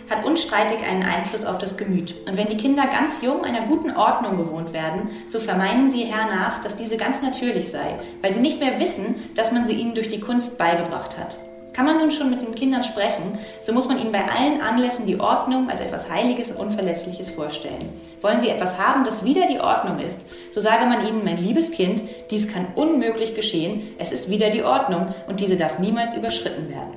hat 0.10 0.26
unstreitig 0.26 0.84
einen 0.84 1.04
Einfluss 1.04 1.46
auf 1.46 1.58
das 1.58 1.78
Gemüt. 1.78 2.16
Und 2.28 2.36
wenn 2.36 2.50
die 2.50 2.58
Kinder 2.58 2.86
ganz 2.88 3.22
jung 3.22 3.46
einer 3.46 3.62
guten 3.62 3.96
Ordnung 3.96 4.36
gewohnt 4.36 4.74
werden, 4.74 5.08
so 5.28 5.40
vermeinen 5.40 5.90
sie 5.90 6.04
hernach, 6.04 6.60
dass 6.60 6.76
diese 6.76 6.98
ganz 6.98 7.22
natürlich 7.22 7.72
sei, 7.72 7.98
weil 8.22 8.34
sie 8.34 8.42
nicht 8.42 8.60
mehr 8.60 8.78
wissen, 8.80 9.16
dass 9.36 9.54
man 9.54 9.66
sie 9.66 9.72
ihnen 9.74 9.96
durch 9.96 10.10
die 10.10 10.20
Kunst 10.20 10.58
beigebracht 10.58 11.18
hat. 11.18 11.38
Kann 11.74 11.86
man 11.86 11.98
nun 11.98 12.12
schon 12.12 12.30
mit 12.30 12.42
den 12.42 12.54
Kindern 12.54 12.84
sprechen, 12.84 13.38
so 13.62 13.74
muss 13.74 13.88
man 13.88 14.00
ihnen 14.00 14.12
bei 14.12 14.24
allen 14.24 14.62
Anlässen 14.62 15.08
die 15.08 15.20
Ordnung 15.20 15.70
als 15.70 15.82
etwas 15.82 16.10
Heiliges 16.10 16.52
und 16.52 16.58
Unverletzliches 16.58 17.32
vorstellen. 17.32 17.92
Wollen 18.22 18.40
sie 18.40 18.50
etwas 18.50 18.78
haben, 18.78 19.04
das 19.04 19.26
wieder 19.26 19.48
die 19.48 19.60
Ordnung 19.60 20.00
ist, 20.00 20.26
so 20.52 20.60
sage 20.60 20.86
man 20.86 21.06
ihnen, 21.06 21.26
mein 21.26 21.38
liebes 21.38 21.72
Kind, 21.72 22.04
dies 22.30 22.48
kann 22.48 22.68
unmöglich 22.76 23.34
geschehen, 23.34 23.82
es 23.98 24.12
ist 24.12 24.30
wieder 24.30 24.52
die 24.52 24.64
Ordnung 24.64 25.08
und 25.28 25.40
diese 25.40 25.58
darf 25.58 25.80
niemals 25.80 26.14
überschritten 26.14 26.70
werden. 26.70 26.94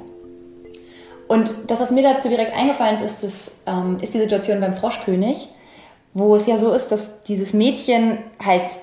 Und 1.26 1.54
das, 1.66 1.80
was 1.80 1.90
mir 1.90 2.02
dazu 2.02 2.28
direkt 2.28 2.54
eingefallen 2.54 2.94
ist, 2.94 3.02
ist, 3.02 3.22
das, 3.22 3.50
ähm, 3.66 3.96
ist 4.00 4.14
die 4.14 4.18
Situation 4.18 4.60
beim 4.60 4.74
Froschkönig, 4.74 5.48
wo 6.12 6.36
es 6.36 6.46
ja 6.46 6.56
so 6.56 6.72
ist, 6.72 6.92
dass 6.92 7.22
dieses 7.22 7.52
Mädchen 7.52 8.18
halt, 8.44 8.78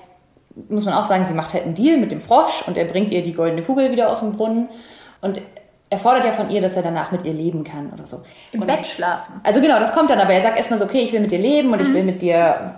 muss 0.68 0.84
man 0.84 0.94
auch 0.94 1.04
sagen, 1.04 1.24
sie 1.26 1.34
macht 1.34 1.54
halt 1.54 1.64
einen 1.64 1.74
Deal 1.74 1.98
mit 1.98 2.12
dem 2.12 2.20
Frosch 2.20 2.62
und 2.66 2.76
er 2.76 2.84
bringt 2.84 3.12
ihr 3.12 3.22
die 3.22 3.32
goldene 3.32 3.62
Kugel 3.62 3.90
wieder 3.92 4.10
aus 4.10 4.20
dem 4.20 4.32
Brunnen. 4.32 4.68
Und 5.20 5.40
er 5.94 5.98
fordert 5.98 6.24
ja 6.24 6.32
von 6.32 6.50
ihr, 6.50 6.60
dass 6.60 6.74
er 6.74 6.82
danach 6.82 7.12
mit 7.12 7.24
ihr 7.24 7.32
leben 7.32 7.62
kann 7.62 7.92
oder 7.92 8.04
so. 8.04 8.20
Im 8.52 8.60
und, 8.60 8.66
Bett 8.66 8.84
schlafen. 8.84 9.34
Also 9.44 9.60
genau, 9.60 9.78
das 9.78 9.92
kommt 9.92 10.10
dann, 10.10 10.18
aber 10.18 10.32
er 10.32 10.42
sagt 10.42 10.56
erstmal 10.56 10.78
so, 10.78 10.86
okay, 10.86 10.98
ich 10.98 11.12
will 11.12 11.20
mit 11.20 11.30
dir 11.30 11.38
leben 11.38 11.72
und 11.72 11.80
mhm. 11.80 11.86
ich 11.86 11.94
will 11.94 12.02
mit 12.02 12.20
dir 12.20 12.74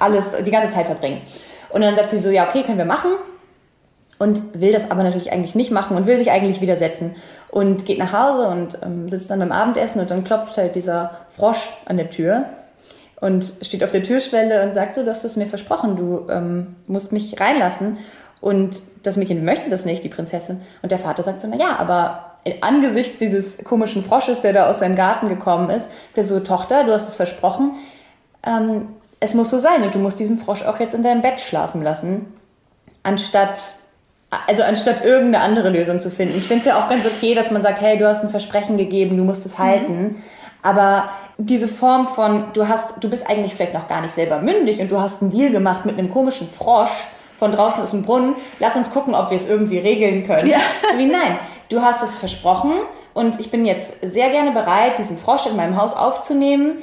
alles, 0.00 0.32
die 0.42 0.50
ganze 0.50 0.70
Zeit 0.70 0.86
verbringen. 0.86 1.22
Und 1.70 1.82
dann 1.82 1.94
sagt 1.94 2.10
sie 2.10 2.18
so, 2.18 2.30
ja, 2.30 2.46
okay, 2.48 2.64
können 2.64 2.78
wir 2.78 2.84
machen 2.84 3.12
und 4.18 4.60
will 4.60 4.72
das 4.72 4.90
aber 4.90 5.04
natürlich 5.04 5.32
eigentlich 5.32 5.54
nicht 5.54 5.70
machen 5.70 5.96
und 5.96 6.06
will 6.06 6.18
sich 6.18 6.32
eigentlich 6.32 6.60
widersetzen 6.60 7.14
und 7.52 7.86
geht 7.86 7.98
nach 7.98 8.12
Hause 8.12 8.48
und 8.48 8.78
ähm, 8.82 9.08
sitzt 9.08 9.30
dann 9.30 9.38
beim 9.38 9.52
Abendessen 9.52 10.00
und 10.00 10.10
dann 10.10 10.24
klopft 10.24 10.56
halt 10.56 10.74
dieser 10.74 11.18
Frosch 11.28 11.70
an 11.84 11.98
der 11.98 12.10
Tür 12.10 12.46
und 13.20 13.52
steht 13.62 13.84
auf 13.84 13.90
der 13.92 14.02
Türschwelle 14.02 14.64
und 14.64 14.74
sagt 14.74 14.96
so, 14.96 15.02
du 15.02 15.10
hast 15.10 15.24
es 15.24 15.36
mir 15.36 15.46
versprochen, 15.46 15.96
du 15.96 16.26
ähm, 16.30 16.76
musst 16.88 17.12
mich 17.12 17.40
reinlassen 17.40 17.98
und 18.40 18.82
das 19.02 19.16
Mädchen 19.16 19.44
möchte 19.44 19.70
das 19.70 19.84
nicht, 19.84 20.02
die 20.02 20.08
Prinzessin 20.08 20.60
und 20.82 20.90
der 20.90 20.98
Vater 20.98 21.22
sagt 21.22 21.40
so, 21.40 21.48
na 21.50 21.56
ja, 21.56 21.76
aber 21.78 22.35
angesichts 22.60 23.18
dieses 23.18 23.58
komischen 23.64 24.02
Frosches, 24.02 24.40
der 24.40 24.52
da 24.52 24.68
aus 24.68 24.80
seinem 24.80 24.96
Garten 24.96 25.28
gekommen 25.28 25.70
ist, 25.70 25.88
so, 26.16 26.40
Tochter, 26.40 26.84
du 26.84 26.92
hast 26.92 27.08
es 27.08 27.16
versprochen, 27.16 27.72
ähm, 28.46 28.88
es 29.20 29.34
muss 29.34 29.50
so 29.50 29.58
sein 29.58 29.82
und 29.82 29.94
du 29.94 29.98
musst 29.98 30.20
diesen 30.20 30.36
Frosch 30.36 30.62
auch 30.62 30.78
jetzt 30.78 30.94
in 30.94 31.02
deinem 31.02 31.22
Bett 31.22 31.40
schlafen 31.40 31.82
lassen, 31.82 32.26
anstatt 33.02 33.72
also 34.48 34.62
anstatt 34.64 35.04
irgendeine 35.04 35.44
andere 35.44 35.70
Lösung 35.70 36.00
zu 36.00 36.10
finden. 36.10 36.36
Ich 36.36 36.46
finde 36.46 36.60
es 36.60 36.66
ja 36.66 36.78
auch 36.78 36.88
ganz 36.88 37.06
okay, 37.06 37.34
dass 37.34 37.50
man 37.50 37.62
sagt, 37.62 37.80
hey, 37.80 37.96
du 37.96 38.08
hast 38.08 38.22
ein 38.22 38.28
Versprechen 38.28 38.76
gegeben, 38.76 39.16
du 39.16 39.24
musst 39.24 39.46
es 39.46 39.56
mhm. 39.56 39.62
halten. 39.62 40.22
Aber 40.62 41.08
diese 41.38 41.68
Form 41.68 42.06
von, 42.06 42.46
du 42.52 42.66
hast, 42.66 42.94
du 43.00 43.08
bist 43.08 43.28
eigentlich 43.28 43.54
vielleicht 43.54 43.74
noch 43.74 43.86
gar 43.86 44.00
nicht 44.00 44.14
selber 44.14 44.40
mündig 44.40 44.80
und 44.80 44.90
du 44.90 45.00
hast 45.00 45.22
einen 45.22 45.30
Deal 45.30 45.50
gemacht 45.50 45.84
mit 45.84 45.98
einem 45.98 46.10
komischen 46.10 46.48
Frosch 46.48 47.08
von 47.36 47.52
draußen 47.52 47.82
aus 47.82 47.90
dem 47.90 48.02
Brunnen, 48.02 48.34
lass 48.58 48.76
uns 48.76 48.90
gucken, 48.90 49.14
ob 49.14 49.30
wir 49.30 49.36
es 49.36 49.48
irgendwie 49.48 49.78
regeln 49.78 50.24
können. 50.26 50.48
Ja. 50.48 50.58
So 50.90 50.98
wie, 50.98 51.06
nein, 51.06 51.38
du 51.68 51.82
hast 51.82 52.02
es 52.02 52.18
versprochen 52.18 52.72
und 53.14 53.40
ich 53.40 53.50
bin 53.50 53.64
jetzt 53.64 53.98
sehr 54.02 54.30
gerne 54.30 54.52
bereit, 54.52 54.98
diesen 54.98 55.16
Frosch 55.16 55.46
in 55.46 55.56
meinem 55.56 55.76
Haus 55.76 55.94
aufzunehmen 55.94 56.78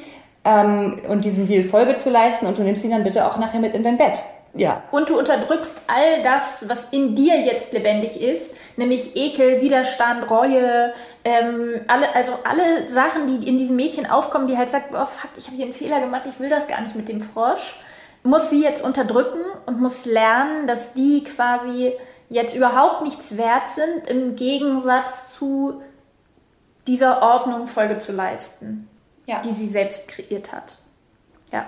ähm, 0.46 1.02
und 1.08 1.26
diesem 1.26 1.46
Deal 1.46 1.64
Folge 1.64 1.96
zu 1.96 2.10
leisten 2.10 2.46
und 2.46 2.58
du 2.58 2.64
nimmst 2.64 2.84
ihn 2.84 2.92
dann 2.92 3.04
bitte 3.04 3.26
auch 3.28 3.38
nachher 3.38 3.60
mit 3.60 3.74
in 3.74 3.84
dein 3.84 3.98
Bett. 3.98 4.24
Ja. 4.56 4.84
Und 4.92 5.10
du 5.10 5.18
unterdrückst 5.18 5.82
all 5.88 6.22
das, 6.22 6.70
was 6.70 6.86
in 6.92 7.16
dir 7.16 7.42
jetzt 7.42 7.74
lebendig 7.74 8.22
ist, 8.22 8.56
nämlich 8.78 9.16
Ekel, 9.16 9.62
Widerstand, 9.62 10.30
Reue, 10.30 10.94
ähm, 11.26 11.82
alle, 11.88 12.14
also 12.14 12.34
alle 12.48 12.88
Sachen, 12.92 13.28
die 13.28 13.48
in 13.48 13.58
diesem 13.58 13.76
Mädchen 13.76 14.06
aufkommen, 14.06 14.48
die 14.48 14.58
halt 14.58 14.70
sagt, 14.70 14.94
oh 14.94 15.06
fuck, 15.06 15.32
ich 15.38 15.48
habe 15.48 15.56
hier 15.56 15.66
einen 15.66 15.74
Fehler 15.74 16.00
gemacht, 16.02 16.24
ich 16.30 16.40
will 16.40 16.50
das 16.50 16.68
gar 16.68 16.82
nicht 16.82 16.96
mit 16.96 17.10
dem 17.10 17.20
Frosch, 17.20 17.78
muss 18.22 18.52
sie 18.52 18.62
jetzt 18.62 18.84
unterdrücken 18.84 19.42
und 19.66 19.82
muss 19.82 20.06
lernen, 20.06 20.68
dass 20.68 20.94
die 20.94 21.24
quasi 21.24 21.94
jetzt 22.34 22.56
überhaupt 22.56 23.02
nichts 23.02 23.38
wert 23.38 23.70
sind, 23.70 24.08
im 24.08 24.36
Gegensatz 24.36 25.34
zu 25.34 25.82
dieser 26.88 27.22
Ordnung 27.22 27.68
Folge 27.68 27.98
zu 27.98 28.12
leisten, 28.12 28.90
ja. 29.26 29.40
die 29.40 29.52
sie 29.52 29.68
selbst 29.68 30.08
kreiert 30.08 30.52
hat. 30.52 30.78
Ja. 31.52 31.66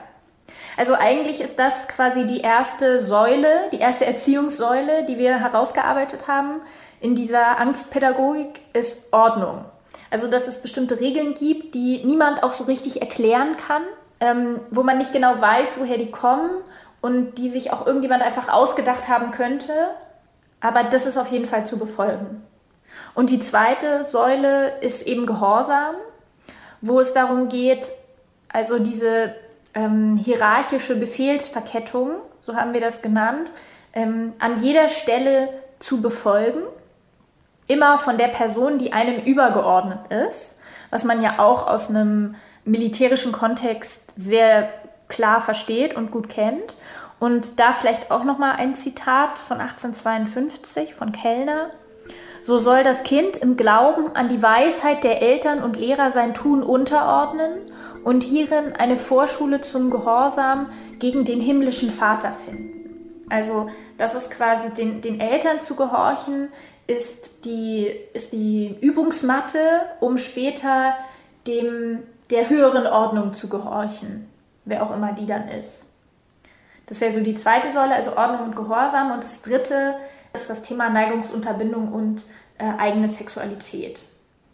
Also 0.78 0.96
eigentlich 0.96 1.42
ist 1.42 1.58
das 1.58 1.88
quasi 1.88 2.26
die 2.26 2.42
erste 2.42 3.00
Säule, 3.00 3.70
die 3.72 3.80
erste 3.80 4.06
Erziehungssäule, 4.06 5.06
die 5.06 5.18
wir 5.18 5.40
herausgearbeitet 5.40 6.28
haben 6.28 6.62
in 7.00 7.16
dieser 7.16 7.60
Angstpädagogik, 7.60 8.62
ist 8.74 9.14
Ordnung. 9.14 9.66
Also 10.10 10.28
dass 10.28 10.48
es 10.48 10.62
bestimmte 10.62 11.00
Regeln 11.00 11.34
gibt, 11.34 11.76
die 11.76 12.04
niemand 12.04 12.44
auch 12.44 12.54
so 12.54 12.66
richtig 12.66 13.02
erklären 13.02 13.56
kann, 13.56 13.84
ähm, 14.20 14.60
wo 14.72 14.84
man 14.84 14.98
nicht 14.98 15.14
genau 15.14 15.40
weiß, 15.40 15.80
woher 15.80 15.98
die 15.98 16.12
kommen 16.12 16.50
und 17.02 17.38
die 17.38 17.50
sich 17.50 17.72
auch 17.72 17.86
irgendjemand 17.86 18.24
einfach 18.24 18.50
ausgedacht 18.50 19.08
haben 19.08 19.32
könnte. 19.32 19.72
Aber 20.62 20.84
das 20.84 21.06
ist 21.06 21.18
auf 21.18 21.28
jeden 21.28 21.46
Fall 21.46 21.66
zu 21.66 21.78
befolgen. 21.78 22.44
Und 23.14 23.30
die 23.30 23.40
zweite 23.40 24.06
Säule 24.06 24.80
ist 24.82 25.02
eben 25.04 25.26
Gehorsam, 25.26 25.96
wo 26.82 27.00
es 27.00 27.14
darum 27.14 27.50
geht, 27.50 27.92
also 28.50 28.80
diese 28.80 29.36
ähm, 29.74 30.18
hierarchische 30.18 30.96
Befehlsverkettung, 30.96 32.12
so 32.42 32.56
haben 32.56 32.74
wir 32.74 32.82
das 32.82 33.02
genannt, 33.02 33.52
ähm, 33.94 34.34
an 34.40 34.62
jeder 34.62 34.88
Stelle 34.88 35.50
zu 35.80 36.02
befolgen, 36.02 36.62
immer 37.68 37.98
von 37.98 38.18
der 38.18 38.28
Person, 38.28 38.78
die 38.78 38.94
einem 38.94 39.24
übergeordnet 39.24 40.12
ist, 40.12 40.60
was 40.90 41.04
man 41.04 41.22
ja 41.22 41.40
auch 41.40 41.68
aus 41.68 41.90
einem 41.90 42.36
militärischen 42.64 43.32
Kontext 43.32 44.14
sehr 44.16 44.70
klar 45.08 45.42
versteht 45.42 45.96
und 45.96 46.12
gut 46.12 46.30
kennt. 46.30 46.78
Und 47.20 47.60
da 47.60 47.74
vielleicht 47.74 48.12
auch 48.12 48.24
noch 48.24 48.38
mal 48.38 48.54
ein 48.54 48.76
Zitat 48.76 49.40
von 49.40 49.60
1852 49.60 50.96
von 50.96 51.12
Kellner. 51.12 51.70
So 52.42 52.60
soll 52.60 52.84
das 52.84 53.04
Kind 53.04 53.38
im 53.38 53.58
Glauben 53.58 54.16
an 54.16 54.30
die 54.30 54.44
Weisheit 54.44 55.04
der 55.04 55.22
Eltern 55.22 55.64
und 55.64 55.78
Lehrer 55.78 56.10
sein 56.10 56.34
Tun 56.34 56.62
unterordnen 56.62 57.54
und 58.04 58.24
hierin 58.24 58.74
eine 58.74 58.98
Vorschule 58.98 59.62
zum 59.62 59.90
Gehorsam 59.90 60.70
gegen 61.00 61.26
den 61.26 61.42
himmlischen 61.42 61.90
Vater 61.90 62.32
finden. 62.32 63.24
Also 63.30 63.70
das 63.98 64.14
ist 64.14 64.30
quasi 64.30 64.74
den, 64.74 65.02
den 65.02 65.20
Eltern 65.20 65.60
zu 65.60 65.76
gehorchen, 65.76 66.50
ist 66.88 67.46
die, 67.46 67.88
ist 68.14 68.34
die 68.34 68.76
Übungsmatte, 68.80 69.58
um 70.00 70.18
später 70.18 70.94
dem, 71.48 72.04
der 72.30 72.50
höheren 72.50 72.86
Ordnung 72.86 73.34
zu 73.34 73.50
gehorchen, 73.50 74.30
wer 74.66 74.84
auch 74.84 74.96
immer 74.96 75.14
die 75.14 75.26
dann 75.26 75.48
ist. 75.48 75.88
Das 76.88 77.02
wäre 77.02 77.12
so 77.12 77.20
die 77.20 77.36
zweite 77.36 77.72
Säule, 77.72 77.96
also 77.96 78.16
Ordnung 78.16 78.48
und 78.48 78.56
Gehorsam. 78.56 79.12
Und 79.12 79.24
das 79.24 79.42
dritte 79.42 79.96
ist 80.34 80.50
das 80.50 80.62
Thema 80.62 80.90
Neigungsunterbindung 80.90 81.92
und 81.92 82.26
äh, 82.58 82.66
eigene 82.78 83.08
Sexualität. 83.08 84.04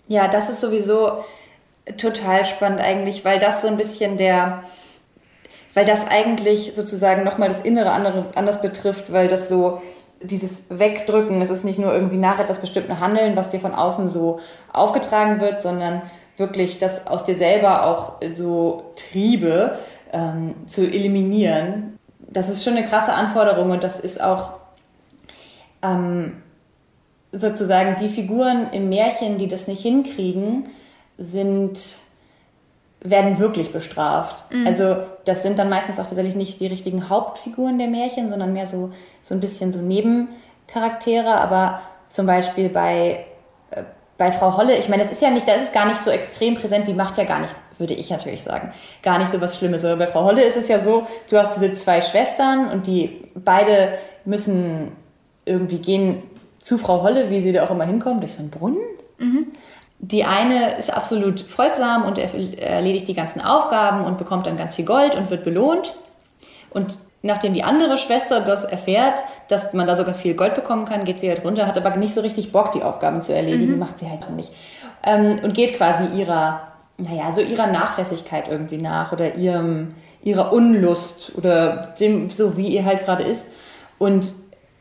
Ja, 0.08 0.28
das 0.28 0.50
ist 0.50 0.62
sowieso 0.62 1.24
total 1.98 2.46
spannend 2.46 2.82
eigentlich, 2.82 3.26
weil 3.26 3.40
das 3.40 3.62
so 3.62 3.68
ein 3.68 3.78
bisschen 3.78 4.18
der, 4.18 4.64
weil 5.74 5.86
das 5.86 6.08
eigentlich 6.08 6.72
sozusagen 6.74 7.24
nochmal 7.24 7.50
das 7.50 7.60
Innere 7.60 7.92
anders 7.92 8.62
betrifft, 8.62 9.12
weil 9.12 9.28
das 9.28 9.50
so 9.50 9.82
dieses 10.22 10.66
Wegdrücken, 10.70 11.42
es 11.42 11.50
ist 11.50 11.64
nicht 11.64 11.80
nur 11.80 11.94
irgendwie 11.94 12.18
nach 12.18 12.40
etwas 12.40 12.60
bestimmten 12.60 13.00
Handeln, 13.00 13.36
was 13.36 13.50
dir 13.50 13.60
von 13.60 13.74
außen 13.74 14.08
so 14.08 14.40
aufgetragen 14.72 15.42
wird, 15.42 15.60
sondern 15.60 16.04
wirklich 16.38 16.78
das 16.78 17.08
aus 17.08 17.24
dir 17.24 17.36
selber 17.36 17.86
auch 17.86 18.14
so 18.32 18.92
Triebe 18.96 19.80
ähm, 20.14 20.56
zu 20.68 20.84
eliminieren. 20.84 21.98
Das 22.32 22.50
ist 22.50 22.64
schon 22.64 22.76
eine 22.76 22.86
krasse 22.86 23.14
Anforderung 23.14 23.72
und 23.72 23.84
das 23.84 24.00
ist 24.00 24.22
auch 24.22 24.60
ähm, 25.84 26.42
sozusagen 27.32 27.96
die 27.98 28.10
Figuren 28.10 28.70
im 28.72 28.90
Märchen, 28.90 29.38
die 29.38 29.48
das 29.48 29.68
nicht 29.68 29.82
hinkriegen, 29.82 30.70
sind 31.18 32.00
werden 33.04 33.40
wirklich 33.40 33.72
bestraft. 33.72 34.46
Mhm. 34.52 34.68
Also 34.68 34.98
das 35.26 35.42
sind 35.42 35.58
dann 35.58 35.70
meistens 35.70 36.00
auch 36.00 36.06
tatsächlich 36.06 36.36
nicht 36.36 36.60
die 36.60 36.68
richtigen 36.68 37.10
Hauptfiguren 37.10 37.78
der 37.80 37.88
Märchen, 37.88 38.30
sondern 38.30 38.54
mehr 38.54 38.68
so, 38.68 38.92
so 39.22 39.34
ein 39.34 39.40
bisschen 39.40 39.72
so 39.72 39.80
Nebencharaktere. 39.80 41.32
Aber 41.32 41.82
zum 42.10 42.28
Beispiel 42.28 42.70
bei, 42.70 43.26
äh, 43.72 43.84
bei 44.18 44.32
Frau 44.32 44.56
Holle, 44.56 44.78
ich 44.78 44.88
meine, 44.88 45.02
das 45.02 45.12
ist 45.12 45.22
ja 45.22 45.32
nicht, 45.32 45.48
da 45.48 45.54
ist 45.54 45.74
gar 45.74 45.88
nicht 45.88 45.98
so 45.98 46.12
extrem 46.12 46.54
präsent, 46.54 46.88
die 46.88 46.94
macht 46.94 47.18
ja 47.18 47.24
gar 47.24 47.40
nicht, 47.40 47.56
würde 47.82 47.94
ich 47.94 48.10
natürlich 48.10 48.44
sagen, 48.44 48.72
gar 49.04 49.20
nicht 49.20 49.30
so 49.30 49.42
was 49.42 49.58
Schlimmes. 49.58 49.84
Aber 49.84 49.98
bei 49.98 50.08
Frau 50.08 50.24
Holle 50.24 50.44
ist 50.44 50.56
es 50.56 50.70
ja 50.70 50.80
so, 50.80 51.06
du 51.30 51.38
hast 51.38 51.56
diese 51.56 51.74
zwei 51.74 52.00
Schwestern 52.00 52.70
und 52.70 52.88
die 52.88 53.22
beide 53.36 53.94
müssen 54.24 54.94
irgendwie 55.44 55.80
gehen 55.80 56.24
zu 56.60 56.78
Frau 56.78 57.04
Holle, 57.04 57.30
wie 57.30 57.42
sie 57.42 57.52
da 57.52 57.66
auch 57.66 57.72
immer 57.72 57.86
hinkommen, 57.86 58.22
durch 58.22 58.34
so 58.34 58.40
einen 58.40 58.52
Brunnen. 58.52 58.82
Mhm. 59.18 59.48
Die 60.00 60.24
eine 60.24 60.78
ist 60.78 60.94
absolut 60.94 61.42
folgsam 61.42 62.06
und 62.06 62.18
erledigt 62.18 63.08
die 63.10 63.14
ganzen 63.14 63.42
Aufgaben 63.42 64.06
und 64.06 64.18
bekommt 64.18 64.48
dann 64.48 64.56
ganz 64.56 64.76
viel 64.76 64.86
Gold 64.86 65.16
und 65.16 65.30
wird 65.30 65.44
belohnt. 65.44 65.96
Und 66.72 66.98
Nachdem 67.24 67.54
die 67.54 67.64
andere 67.64 68.00
Schwester 68.00 68.42
das 68.42 68.66
erfährt, 68.66 69.24
dass 69.48 69.74
man 69.74 69.86
da 69.86 69.96
sogar 69.96 70.16
viel 70.16 70.34
Gold 70.34 70.56
bekommen 70.56 70.86
kann, 70.86 71.04
geht 71.04 71.20
sie 71.20 71.30
halt 71.30 71.46
runter, 71.46 71.68
hat 71.68 71.78
aber 71.78 71.96
nicht 71.98 72.14
so 72.14 72.22
richtig 72.22 72.52
Bock, 72.52 72.72
die 72.72 72.82
Aufgaben 72.82 73.22
zu 73.22 73.34
erledigen, 73.34 73.74
mhm. 73.74 73.80
macht 73.80 74.00
sie 74.00 74.10
halt 74.10 74.28
nicht. 74.32 74.52
Ähm, 75.04 75.38
und 75.44 75.54
geht 75.54 75.76
quasi 75.76 76.06
ihrer, 76.20 76.71
naja, 77.02 77.32
so 77.34 77.42
ihrer 77.42 77.68
Nachlässigkeit 77.68 78.48
irgendwie 78.48 78.78
nach 78.78 79.12
oder 79.12 79.36
ihrem, 79.36 79.90
ihrer 80.22 80.54
Unlust 80.54 81.34
oder 81.36 81.94
dem, 82.00 82.30
so 82.30 82.58
wie 82.58 82.68
ihr 82.68 82.86
halt 82.86 83.06
gerade 83.06 83.24
ist. 83.24 83.48
Und 83.98 84.34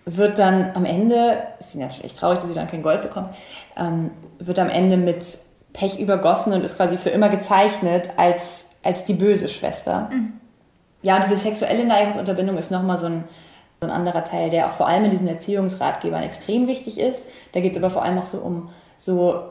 wird 0.06 0.38
dann 0.38 0.70
am 0.74 0.84
Ende, 0.84 1.42
ist 1.58 1.72
sie 1.72 1.78
natürlich 1.78 2.14
traurig, 2.14 2.38
dass 2.38 2.48
sie 2.48 2.54
dann 2.54 2.66
kein 2.66 2.82
Gold 2.82 3.02
bekommt, 3.02 3.28
ähm, 3.76 4.10
wird 4.38 4.58
am 4.58 4.68
Ende 4.68 4.96
mit 4.96 5.38
Pech 5.72 6.00
übergossen 6.00 6.52
und 6.52 6.64
ist 6.64 6.76
quasi 6.76 6.96
für 6.96 7.10
immer 7.10 7.28
gezeichnet 7.28 8.10
als, 8.16 8.64
als 8.82 9.04
die 9.04 9.14
böse 9.14 9.46
Schwester. 9.46 10.08
Mhm 10.10 10.40
ja, 11.02 11.16
und 11.16 11.24
diese 11.24 11.36
sexuelle 11.36 11.86
Neigungsunterbindung 11.86 12.58
ist 12.58 12.70
nochmal 12.70 12.98
so 12.98 13.06
ein, 13.06 13.24
so 13.80 13.88
ein 13.88 13.92
anderer 13.92 14.24
Teil, 14.24 14.50
der 14.50 14.66
auch 14.66 14.72
vor 14.72 14.86
allem 14.86 15.04
in 15.04 15.10
diesen 15.10 15.28
Erziehungsratgebern 15.28 16.22
extrem 16.22 16.66
wichtig 16.66 17.00
ist. 17.00 17.28
Da 17.52 17.60
geht 17.60 17.72
es 17.72 17.78
aber 17.78 17.90
vor 17.90 18.02
allem 18.02 18.18
auch 18.18 18.26
so 18.26 18.38
um 18.38 18.68
so 18.96 19.50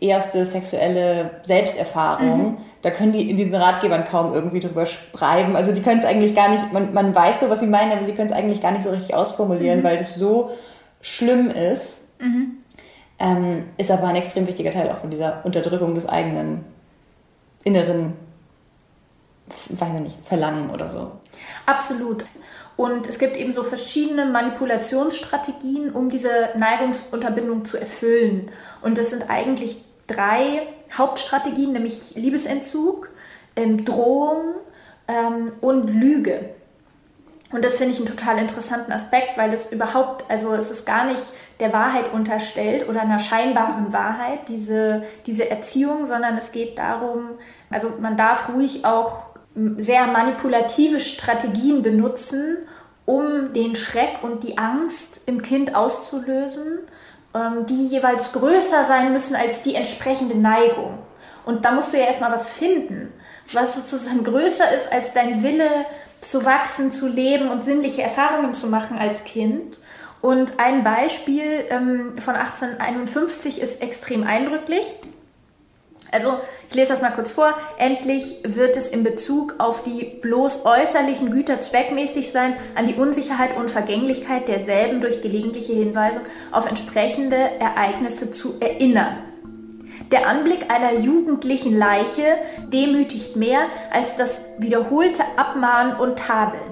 erste 0.00 0.44
sexuelle 0.44 1.30
Selbsterfahrung. 1.42 2.52
Mhm. 2.52 2.56
Da 2.82 2.90
können 2.90 3.12
die 3.12 3.30
in 3.30 3.36
diesen 3.36 3.54
Ratgebern 3.54 4.04
kaum 4.04 4.32
irgendwie 4.32 4.60
drüber 4.60 4.86
schreiben. 4.86 5.56
Also 5.56 5.72
die 5.72 5.82
können 5.82 6.00
es 6.00 6.06
eigentlich 6.06 6.34
gar 6.34 6.48
nicht, 6.48 6.72
man, 6.72 6.92
man 6.94 7.14
weiß 7.14 7.40
so, 7.40 7.50
was 7.50 7.60
sie 7.60 7.66
meinen, 7.66 7.92
aber 7.92 8.04
sie 8.04 8.12
können 8.12 8.30
es 8.30 8.36
eigentlich 8.36 8.60
gar 8.60 8.70
nicht 8.70 8.82
so 8.82 8.90
richtig 8.90 9.14
ausformulieren, 9.14 9.80
mhm. 9.80 9.84
weil 9.84 9.96
das 9.96 10.14
so 10.14 10.50
schlimm 11.00 11.50
ist. 11.50 12.00
Mhm. 12.18 12.58
Ähm, 13.18 13.66
ist 13.76 13.90
aber 13.90 14.08
ein 14.08 14.16
extrem 14.16 14.46
wichtiger 14.46 14.70
Teil 14.70 14.90
auch 14.90 14.96
von 14.96 15.10
dieser 15.10 15.44
Unterdrückung 15.44 15.94
des 15.94 16.08
eigenen 16.08 16.64
inneren 17.62 18.14
weiß 19.46 19.94
ich 19.96 20.00
nicht, 20.00 20.24
verlangen 20.24 20.70
oder 20.70 20.88
so. 20.88 21.12
Absolut. 21.66 22.24
Und 22.76 23.06
es 23.06 23.18
gibt 23.18 23.36
eben 23.36 23.52
so 23.52 23.62
verschiedene 23.62 24.26
Manipulationsstrategien, 24.26 25.90
um 25.90 26.08
diese 26.08 26.50
Neigungsunterbindung 26.56 27.64
zu 27.64 27.78
erfüllen. 27.78 28.50
Und 28.82 28.98
das 28.98 29.10
sind 29.10 29.30
eigentlich 29.30 29.84
drei 30.06 30.66
Hauptstrategien, 30.92 31.72
nämlich 31.72 32.14
Liebesentzug, 32.16 33.10
ähm, 33.56 33.84
Drohung 33.84 34.54
ähm, 35.08 35.52
und 35.60 35.88
Lüge. 35.90 36.50
Und 37.52 37.64
das 37.64 37.76
finde 37.76 37.92
ich 37.92 37.98
einen 38.00 38.08
total 38.08 38.38
interessanten 38.38 38.90
Aspekt, 38.90 39.38
weil 39.38 39.52
es 39.54 39.70
überhaupt, 39.70 40.28
also 40.28 40.52
es 40.54 40.72
ist 40.72 40.86
gar 40.86 41.04
nicht 41.04 41.32
der 41.60 41.72
Wahrheit 41.72 42.12
unterstellt 42.12 42.88
oder 42.88 43.02
einer 43.02 43.20
scheinbaren 43.20 43.92
Wahrheit, 43.92 44.48
diese, 44.48 45.04
diese 45.26 45.48
Erziehung, 45.48 46.06
sondern 46.06 46.36
es 46.36 46.50
geht 46.50 46.78
darum, 46.78 47.38
also 47.70 47.92
man 48.00 48.16
darf 48.16 48.48
ruhig 48.48 48.84
auch 48.84 49.33
sehr 49.54 50.06
manipulative 50.06 51.00
Strategien 51.00 51.82
benutzen, 51.82 52.58
um 53.06 53.52
den 53.52 53.74
Schreck 53.74 54.22
und 54.22 54.42
die 54.42 54.58
Angst 54.58 55.20
im 55.26 55.42
Kind 55.42 55.74
auszulösen, 55.74 56.80
ähm, 57.34 57.66
die 57.66 57.88
jeweils 57.88 58.32
größer 58.32 58.84
sein 58.84 59.12
müssen 59.12 59.36
als 59.36 59.62
die 59.62 59.74
entsprechende 59.74 60.36
Neigung. 60.36 60.98
Und 61.44 61.64
da 61.64 61.72
musst 61.72 61.92
du 61.92 61.98
ja 61.98 62.04
erstmal 62.04 62.32
was 62.32 62.50
finden, 62.50 63.12
was 63.52 63.74
sozusagen 63.74 64.24
größer 64.24 64.72
ist 64.74 64.90
als 64.90 65.12
dein 65.12 65.42
Wille 65.42 65.68
zu 66.18 66.44
wachsen, 66.44 66.90
zu 66.90 67.06
leben 67.06 67.48
und 67.48 67.62
sinnliche 67.62 68.02
Erfahrungen 68.02 68.54
zu 68.54 68.66
machen 68.68 68.98
als 68.98 69.24
Kind. 69.24 69.78
Und 70.22 70.58
ein 70.58 70.82
Beispiel 70.82 71.66
ähm, 71.68 72.18
von 72.18 72.34
1851 72.34 73.60
ist 73.60 73.82
extrem 73.82 74.24
eindrücklich. 74.24 74.90
Also 76.14 76.38
ich 76.68 76.74
lese 76.76 76.92
das 76.92 77.02
mal 77.02 77.10
kurz 77.10 77.32
vor. 77.32 77.54
Endlich 77.76 78.38
wird 78.44 78.76
es 78.76 78.88
in 78.88 79.02
Bezug 79.02 79.56
auf 79.58 79.82
die 79.82 80.04
bloß 80.04 80.64
äußerlichen 80.64 81.32
Güter 81.32 81.58
zweckmäßig 81.58 82.30
sein, 82.30 82.56
an 82.76 82.86
die 82.86 82.94
Unsicherheit 82.94 83.56
und 83.56 83.68
Vergänglichkeit 83.68 84.46
derselben 84.46 85.00
durch 85.00 85.22
gelegentliche 85.22 85.72
Hinweise 85.72 86.20
auf 86.52 86.68
entsprechende 86.68 87.36
Ereignisse 87.58 88.30
zu 88.30 88.54
erinnern. 88.60 89.18
Der 90.12 90.28
Anblick 90.28 90.72
einer 90.72 90.92
jugendlichen 91.00 91.76
Leiche 91.76 92.38
demütigt 92.68 93.34
mehr 93.34 93.66
als 93.92 94.14
das 94.14 94.42
wiederholte 94.58 95.24
Abmahnen 95.36 95.96
und 95.96 96.20
Tadeln. 96.20 96.62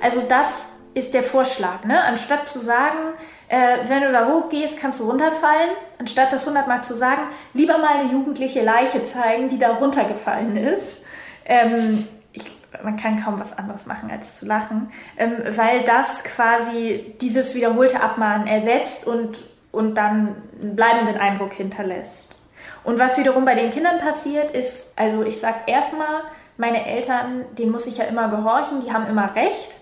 Also 0.00 0.22
das 0.28 0.68
ist 0.94 1.12
der 1.12 1.24
Vorschlag. 1.24 1.84
Ne? 1.84 2.00
Anstatt 2.04 2.46
zu 2.46 2.60
sagen, 2.60 3.14
äh, 3.54 3.88
wenn 3.88 4.02
du 4.02 4.10
da 4.10 4.26
hochgehst, 4.26 4.80
kannst 4.80 4.98
du 4.98 5.04
runterfallen, 5.04 5.70
anstatt 5.98 6.32
das 6.32 6.44
hundertmal 6.44 6.82
zu 6.82 6.96
sagen, 6.96 7.22
lieber 7.52 7.78
mal 7.78 7.98
eine 7.98 8.10
jugendliche 8.10 8.62
Leiche 8.62 9.04
zeigen, 9.04 9.48
die 9.48 9.58
da 9.58 9.74
runtergefallen 9.74 10.56
ist. 10.56 11.02
Ähm, 11.44 12.04
ich, 12.32 12.50
man 12.82 12.96
kann 12.96 13.22
kaum 13.22 13.38
was 13.38 13.56
anderes 13.56 13.86
machen, 13.86 14.10
als 14.10 14.36
zu 14.36 14.46
lachen, 14.46 14.90
ähm, 15.16 15.36
weil 15.50 15.84
das 15.84 16.24
quasi 16.24 17.14
dieses 17.20 17.54
wiederholte 17.54 18.02
Abmahnen 18.02 18.48
ersetzt 18.48 19.06
und, 19.06 19.44
und 19.70 19.94
dann 19.94 20.34
einen 20.60 20.74
bleibenden 20.74 21.16
Eindruck 21.16 21.52
hinterlässt. 21.52 22.34
Und 22.82 22.98
was 22.98 23.16
wiederum 23.18 23.44
bei 23.44 23.54
den 23.54 23.70
Kindern 23.70 23.98
passiert, 23.98 24.50
ist, 24.50 24.98
also 24.98 25.22
ich 25.22 25.38
sag 25.38 25.68
erstmal, 25.68 26.22
meine 26.56 26.86
Eltern, 26.86 27.44
denen 27.56 27.70
muss 27.70 27.86
ich 27.86 27.98
ja 27.98 28.04
immer 28.04 28.28
gehorchen, 28.28 28.82
die 28.84 28.92
haben 28.92 29.06
immer 29.06 29.34
recht. 29.36 29.78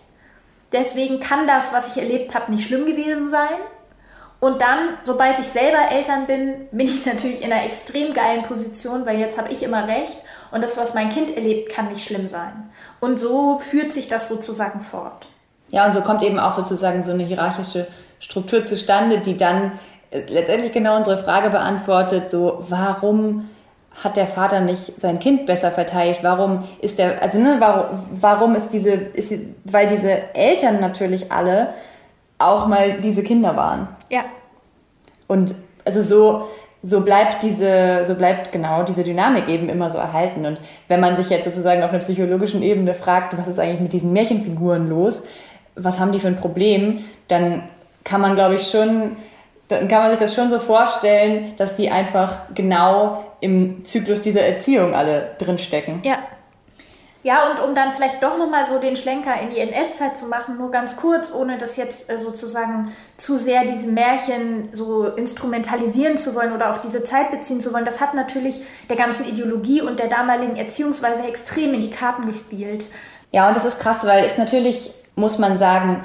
Deswegen 0.73 1.21
kann 1.21 1.47
das, 1.47 1.73
was 1.73 1.95
ich 1.95 2.03
erlebt 2.03 2.35
habe, 2.35 2.51
nicht 2.51 2.67
schlimm 2.67 2.87
gewesen 2.87 3.29
sein. 3.31 3.59
Und 4.41 4.61
dann, 4.61 4.99
sobald 5.05 5.39
ich 5.39 5.47
selber 5.47 5.93
Eltern 5.93 6.27
bin, 6.27 6.67
bin 6.73 6.87
ich 6.87 7.07
natürlich 7.07 7.43
in 7.43 7.53
einer 7.53 7.65
extrem 7.65 8.13
geilen 8.13 8.43
Position, 8.43 9.07
weil 9.07 9.19
jetzt 9.19 9.39
habe 9.39 9.53
ich 9.53 9.63
immer 9.63 9.87
recht 9.87 10.19
und 10.51 10.65
das, 10.65 10.77
was 10.77 10.95
mein 10.95 11.11
Kind 11.11 11.37
erlebt, 11.37 11.71
kann 11.71 11.89
nicht 11.89 12.05
schlimm 12.05 12.27
sein. 12.27 12.71
Und 12.99 13.19
so 13.19 13.57
führt 13.57 13.93
sich 13.93 14.09
das 14.09 14.29
sozusagen 14.29 14.81
fort. 14.81 15.29
Ja, 15.69 15.87
und 15.87 15.93
so 15.93 16.03
kommt 16.03 16.23
eben 16.23 16.39
auch 16.39 16.53
sozusagen 16.53 17.03
so 17.03 17.13
eine 17.13 17.23
hierarchische 17.23 17.87
Struktur 18.19 18.65
zustande, 18.65 19.19
die 19.19 19.37
dann 19.37 19.79
äh, 20.11 20.23
letztendlich 20.29 20.73
genau 20.73 20.97
unsere 20.97 21.19
Frage 21.19 21.51
beantwortet, 21.51 22.29
so 22.29 22.65
warum 22.69 23.49
hat 24.03 24.17
der 24.17 24.27
Vater 24.27 24.61
nicht 24.61 25.01
sein 25.01 25.19
Kind 25.19 25.47
besser 25.47 25.71
verteidigt? 25.71 26.21
Warum 26.23 26.61
ist 26.81 26.99
der, 26.99 27.23
also 27.23 27.39
ne, 27.39 27.57
warum, 27.59 27.99
warum 28.13 28.55
ist 28.55 28.71
diese, 28.71 28.93
ist, 28.93 29.35
weil 29.65 29.87
diese 29.87 30.35
Eltern 30.35 30.81
natürlich 30.81 31.31
alle 31.31 31.69
auch 32.43 32.67
mal 32.67 33.01
diese 33.01 33.23
Kinder 33.23 33.57
waren. 33.57 33.89
Ja. 34.11 34.25
Und 35.27 35.55
also 35.85 36.03
so, 36.03 36.49
so 36.83 37.03
bleibt 37.03 37.43
diese, 37.43 38.05
so 38.05 38.15
bleibt 38.15 38.53
genau 38.53 38.83
diese 38.83 39.05
Dynamik 39.05 39.49
eben 39.49 39.69
immer 39.69 39.91
so 39.91 39.99
erhalten. 39.99 40.45
Und 40.45 40.61
wenn 40.89 41.01
man 41.01 41.17
sich 41.17 41.31
jetzt 41.31 41.45
sozusagen 41.45 41.83
auf 41.83 41.91
einer 41.91 42.01
psychologischen 42.01 42.63
Ebene 42.63 42.95
fragt, 42.95 43.37
was 43.39 43.47
ist 43.47 43.59
eigentlich 43.59 43.81
mit 43.81 43.93
diesen 43.93 44.13
Märchenfiguren 44.13 44.89
los? 44.89 45.23
Was 45.77 46.01
haben 46.01 46.13
die 46.13 46.21
für 46.21 46.29
ein 46.29 46.37
Problem? 46.37 46.99
Dann 47.29 47.63
kann 48.05 48.21
man, 48.21 48.35
glaube 48.35 48.57
ich, 48.57 48.69
schon 48.69 49.17
dann 49.73 49.89
kann 49.89 50.03
man 50.03 50.11
sich 50.11 50.19
das 50.19 50.35
schon 50.35 50.51
so 50.51 50.59
vorstellen, 50.59 51.55
dass 51.57 51.75
die 51.75 51.91
einfach 51.91 52.41
genau 52.55 53.25
im 53.41 53.85
Zyklus 53.85 54.23
dieser 54.23 54.43
Erziehung 54.43 54.95
alle 54.95 55.35
drinstecken. 55.39 56.01
Ja. 56.05 56.19
Ja, 57.25 57.49
und 57.49 57.61
um 57.61 57.75
dann 57.77 57.93
vielleicht 57.93 58.21
doch 58.21 58.37
nochmal 58.37 58.67
so 58.67 58.81
den 58.81 58.97
Schlenker 58.97 59.41
in 59.41 59.51
die 59.51 59.61
NS-Zeit 59.61 60.17
zu 60.17 60.27
machen, 60.27 60.57
nur 60.57 60.73
ganz 60.73 60.97
kurz, 60.97 61.33
ohne 61.33 61.57
das 61.57 61.77
jetzt 61.77 62.11
äh, 62.11 62.19
sozusagen 62.19 62.93
zu 63.17 63.37
sehr 63.37 63.65
diese 63.65 63.87
Märchen 63.87 64.71
so 64.73 65.07
instrumentalisieren 65.07 66.19
zu 66.19 66.35
wollen 66.35 66.53
oder 66.53 66.69
auf 66.71 66.81
diese 66.81 67.05
Zeit 67.05 67.31
beziehen 67.31 67.61
zu 67.61 67.73
wollen, 67.73 67.85
das 67.85 68.01
hat 68.01 68.15
natürlich 68.15 68.61
der 68.89 68.97
ganzen 68.97 69.25
Ideologie 69.25 69.83
und 69.83 70.01
der 70.01 70.09
damaligen 70.09 70.57
Erziehungsweise 70.57 71.23
extrem 71.23 71.75
in 71.75 71.81
die 71.81 71.91
Karten 71.91 72.27
gespielt. 72.27 72.89
Ja, 73.31 73.47
und 73.47 73.57
das 73.57 73.65
ist 73.65 73.79
krass, 73.79 74.05
weil 74.05 74.25
es 74.25 74.37
natürlich, 74.37 74.93
muss 75.15 75.39
man 75.39 75.59
sagen, 75.59 76.05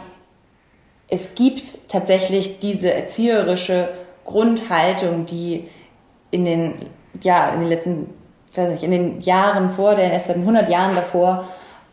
es 1.10 1.36
gibt 1.36 1.90
tatsächlich 1.90 2.60
diese 2.60 2.94
erzieherische 2.94 3.90
Grundhaltung, 4.26 5.26
die 5.26 5.70
in 6.32 6.46
den, 6.46 6.90
ja, 7.22 7.50
in 7.50 7.62
den 7.62 7.70
letzten, 7.70 8.10
weiß 8.56 8.72
nicht, 8.72 8.84
in 8.84 8.92
den 8.92 9.20
Jahren 9.22 9.70
vor 9.70 9.96
der 9.96 10.12
erst 10.12 10.28
seit 10.28 10.38
100 10.38 10.68
Jahren 10.70 10.96
davor 10.96 11.46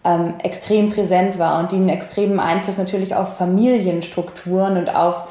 ähm, 0.05 0.35
extrem 0.43 0.91
präsent 0.91 1.39
war 1.39 1.61
und 1.61 1.73
die 1.73 1.77
einen 1.77 1.89
extremen 1.89 2.41
Einfluss 2.41 2.77
natürlich 2.77 3.15
auf 3.15 3.37
Familienstrukturen 3.37 4.77
und 4.77 4.95
auf 4.95 5.29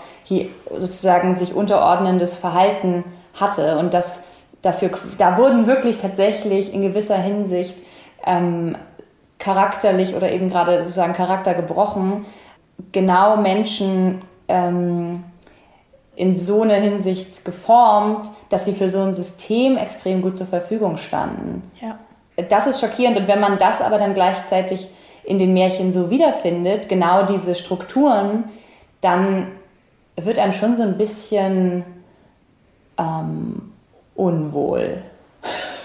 sozusagen 0.72 1.36
sich 1.36 1.54
unterordnendes 1.54 2.38
Verhalten 2.38 3.04
hatte 3.40 3.78
und 3.78 3.94
das 3.94 4.22
dafür, 4.64 4.92
da 5.18 5.38
wurden 5.38 5.68
wirklich 5.68 5.98
tatsächlich 5.98 6.74
in 6.74 6.82
gewisser 6.82 7.18
Hinsicht 7.18 7.78
ähm, 8.26 8.76
charakterlich 9.38 10.16
oder 10.16 10.32
eben 10.32 10.50
gerade 10.50 10.80
sozusagen 10.80 11.14
Charakter 11.14 11.54
gebrochen, 11.54 12.26
genau 12.92 13.38
Menschen 13.38 14.22
ähm, 14.48 15.24
in 16.16 16.36
so 16.36 16.62
einer 16.62 16.76
Hinsicht 16.76 17.44
geformt, 17.44 18.30
dass 18.50 18.66
sie 18.66 18.74
für 18.74 18.90
so 18.90 19.02
ein 19.02 19.14
System 19.14 19.78
extrem 19.78 20.22
gut 20.22 20.38
zur 20.38 20.48
Verfügung 20.48 20.98
standen. 20.98 21.72
Ja. 21.82 21.98
Das 22.50 22.68
ist 22.68 22.80
schockierend. 22.80 23.18
Und 23.18 23.28
wenn 23.28 23.40
man 23.40 23.58
das 23.58 23.82
aber 23.82 23.98
dann 24.00 24.14
gleichzeitig 24.14 24.88
in 25.24 25.40
den 25.40 25.54
Märchen 25.54 25.92
so 25.92 26.10
wiederfindet, 26.10 26.90
genau 26.90 27.24
diese 27.24 27.56
Strukturen, 27.56 28.46
dann 29.02 29.48
wird 30.16 30.40
einem 30.40 30.54
schon 30.54 30.76
so 30.76 30.84
ein 30.84 30.98
bisschen 30.98 31.84
ähm, 32.98 33.74
unwohl. 34.16 35.02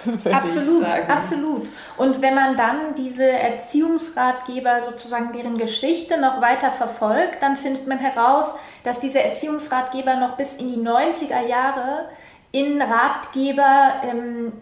absolut, 0.32 0.84
absolut. 1.08 1.68
Und 1.96 2.22
wenn 2.22 2.34
man 2.34 2.56
dann 2.56 2.94
diese 2.94 3.24
Erziehungsratgeber 3.24 4.80
sozusagen 4.80 5.32
deren 5.32 5.58
Geschichte 5.58 6.20
noch 6.20 6.40
weiter 6.40 6.70
verfolgt, 6.70 7.42
dann 7.42 7.56
findet 7.56 7.87
man 7.87 7.98
heraus, 7.98 8.54
dass 8.82 9.00
diese 9.00 9.22
Erziehungsratgeber 9.22 10.16
noch 10.16 10.37
bis 10.37 10.54
in 10.54 10.68
die 10.68 10.80
90er 10.80 11.46
Jahre 11.46 12.08
in 12.52 12.80
Ratgeber 12.80 14.00
ähm, 14.02 14.52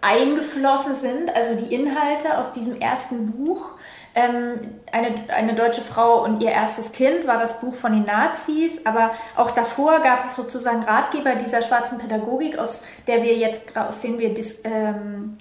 eingeflossen 0.00 0.94
sind, 0.94 1.34
also 1.34 1.54
die 1.54 1.74
Inhalte 1.74 2.38
aus 2.38 2.52
diesem 2.52 2.80
ersten 2.80 3.32
Buch. 3.32 3.74
Ähm, 4.18 4.58
eine, 4.90 5.14
eine 5.28 5.54
deutsche 5.54 5.80
Frau 5.80 6.24
und 6.24 6.42
ihr 6.42 6.50
erstes 6.50 6.90
Kind 6.90 7.28
war 7.28 7.38
das 7.38 7.60
Buch 7.60 7.74
von 7.74 7.92
den 7.92 8.04
Nazis, 8.04 8.84
aber 8.84 9.12
auch 9.36 9.52
davor 9.52 10.00
gab 10.00 10.24
es 10.24 10.34
sozusagen 10.34 10.82
Ratgeber 10.82 11.36
dieser 11.36 11.62
schwarzen 11.62 11.98
Pädagogik, 11.98 12.58
aus 12.58 12.82
der 13.06 13.22
wir 13.22 13.36
jetzt, 13.36 13.78
aus 13.78 14.00
denen 14.00 14.18
wir 14.18 14.34
dis, 14.34 14.58
ähm, 14.64 15.36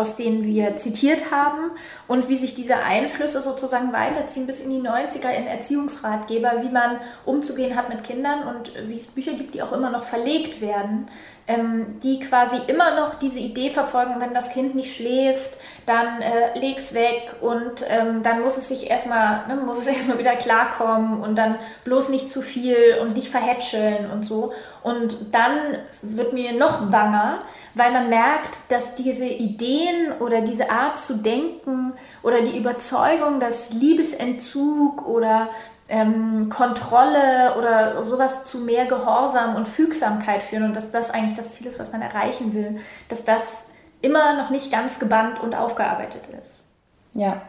aus 0.00 0.16
denen 0.16 0.44
wir 0.44 0.76
zitiert 0.76 1.30
haben 1.30 1.70
und 2.08 2.28
wie 2.28 2.36
sich 2.36 2.54
diese 2.54 2.76
Einflüsse 2.76 3.42
sozusagen 3.42 3.92
weiterziehen 3.92 4.46
bis 4.46 4.62
in 4.62 4.70
die 4.70 4.80
90er 4.80 5.30
in 5.30 5.46
Erziehungsratgeber, 5.46 6.62
wie 6.62 6.70
man 6.70 6.98
umzugehen 7.24 7.76
hat 7.76 7.88
mit 7.88 8.02
Kindern 8.02 8.42
und 8.42 8.72
wie 8.88 8.96
es 8.96 9.06
Bücher 9.06 9.34
gibt, 9.34 9.54
die 9.54 9.62
auch 9.62 9.72
immer 9.72 9.90
noch 9.90 10.04
verlegt 10.04 10.60
werden, 10.60 11.08
ähm, 11.50 11.98
die 12.02 12.20
quasi 12.20 12.56
immer 12.68 12.94
noch 12.94 13.14
diese 13.14 13.40
Idee 13.40 13.70
verfolgen, 13.70 14.20
wenn 14.20 14.34
das 14.34 14.50
Kind 14.50 14.74
nicht 14.74 14.94
schläft, 14.94 15.50
dann 15.84 16.06
äh, 16.22 16.58
leg's 16.58 16.94
weg 16.94 17.34
und 17.40 17.84
ähm, 17.88 18.22
dann 18.22 18.40
muss 18.40 18.56
es 18.56 18.68
sich 18.68 18.88
erstmal, 18.88 19.46
ne, 19.48 19.56
muss 19.56 19.78
es 19.78 19.86
erstmal 19.88 20.18
wieder 20.18 20.36
klarkommen 20.36 21.20
und 21.20 21.36
dann 21.36 21.56
bloß 21.84 22.10
nicht 22.10 22.30
zu 22.30 22.40
viel 22.40 22.96
und 23.02 23.14
nicht 23.14 23.28
verhätscheln 23.28 24.10
und 24.10 24.24
so. 24.24 24.52
Und 24.82 25.18
dann 25.32 25.58
wird 26.02 26.32
mir 26.32 26.52
noch 26.52 26.88
banger, 26.90 27.40
weil 27.74 27.92
man 27.92 28.08
merkt, 28.08 28.70
dass 28.70 28.94
diese 28.94 29.26
Ideen 29.26 30.12
oder 30.20 30.40
diese 30.40 30.70
Art 30.70 30.98
zu 30.98 31.14
denken 31.18 31.94
oder 32.22 32.42
die 32.42 32.58
Überzeugung, 32.58 33.40
dass 33.40 33.72
Liebesentzug 33.72 35.06
oder 35.06 35.50
ähm, 35.88 36.48
Kontrolle 36.48 37.54
oder 37.58 38.02
sowas 38.04 38.44
zu 38.44 38.58
mehr 38.58 38.86
Gehorsam 38.86 39.56
und 39.56 39.68
Fügsamkeit 39.68 40.42
führen 40.42 40.64
und 40.64 40.76
dass 40.76 40.90
das 40.90 41.10
eigentlich 41.10 41.34
das 41.34 41.54
Ziel 41.54 41.66
ist, 41.66 41.78
was 41.78 41.92
man 41.92 42.02
erreichen 42.02 42.52
will, 42.52 42.78
dass 43.08 43.24
das 43.24 43.66
immer 44.02 44.40
noch 44.40 44.50
nicht 44.50 44.70
ganz 44.70 44.98
gebannt 44.98 45.40
und 45.40 45.54
aufgearbeitet 45.54 46.22
ist. 46.42 46.66
Ja, 47.12 47.42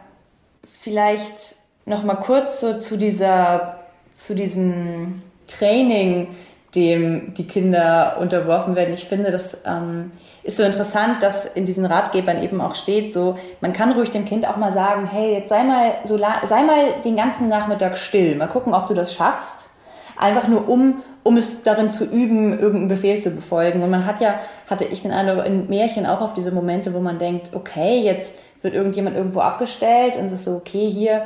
vielleicht 0.64 1.56
noch 1.84 2.02
mal 2.04 2.16
kurz 2.16 2.60
so 2.60 2.76
zu 2.76 2.96
dieser 2.96 3.78
zu 4.14 4.34
diesem 4.34 5.22
Training 5.46 6.34
dem 6.74 7.34
die 7.34 7.46
Kinder 7.46 8.16
unterworfen 8.18 8.76
werden. 8.76 8.94
Ich 8.94 9.04
finde, 9.04 9.30
das 9.30 9.58
ähm, 9.66 10.10
ist 10.42 10.56
so 10.56 10.62
interessant, 10.62 11.22
dass 11.22 11.44
in 11.44 11.66
diesen 11.66 11.84
Ratgebern 11.84 12.42
eben 12.42 12.60
auch 12.60 12.74
steht, 12.74 13.12
so 13.12 13.34
man 13.60 13.74
kann 13.74 13.92
ruhig 13.92 14.10
dem 14.10 14.24
Kind 14.24 14.48
auch 14.48 14.56
mal 14.56 14.72
sagen, 14.72 15.06
hey, 15.06 15.34
jetzt 15.34 15.50
sei 15.50 15.64
mal 15.64 15.92
so 16.04 16.16
sei 16.18 16.62
mal 16.62 17.00
den 17.04 17.16
ganzen 17.16 17.48
Nachmittag 17.48 17.98
still, 17.98 18.36
mal 18.36 18.46
gucken, 18.46 18.72
ob 18.72 18.86
du 18.86 18.94
das 18.94 19.12
schaffst. 19.12 19.68
Einfach 20.16 20.48
nur 20.48 20.68
um 20.68 21.02
um 21.24 21.36
es 21.36 21.62
darin 21.62 21.90
zu 21.90 22.04
üben, 22.04 22.58
irgendeinen 22.58 22.88
Befehl 22.88 23.20
zu 23.20 23.30
befolgen. 23.30 23.82
Und 23.82 23.90
man 23.90 24.06
hat 24.06 24.20
ja, 24.20 24.40
hatte 24.68 24.84
ich 24.84 25.02
den 25.02 25.12
Eindruck, 25.12 25.46
in 25.46 25.68
Märchen 25.68 26.04
auch 26.04 26.20
auf 26.20 26.34
diese 26.34 26.50
Momente, 26.50 26.94
wo 26.94 27.00
man 27.00 27.18
denkt, 27.18 27.52
okay, 27.54 28.00
jetzt 28.00 28.34
wird 28.60 28.74
irgendjemand 28.74 29.16
irgendwo 29.16 29.40
abgestellt 29.40 30.16
und 30.16 30.26
es 30.26 30.32
ist 30.32 30.44
so, 30.44 30.56
okay, 30.56 30.90
hier, 30.90 31.24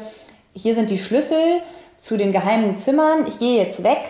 hier 0.55 0.75
sind 0.75 0.91
die 0.91 0.99
Schlüssel 0.99 1.63
zu 1.97 2.19
den 2.19 2.31
geheimen 2.31 2.77
Zimmern, 2.77 3.27
ich 3.27 3.39
gehe 3.39 3.57
jetzt 3.57 3.85
weg 3.85 4.01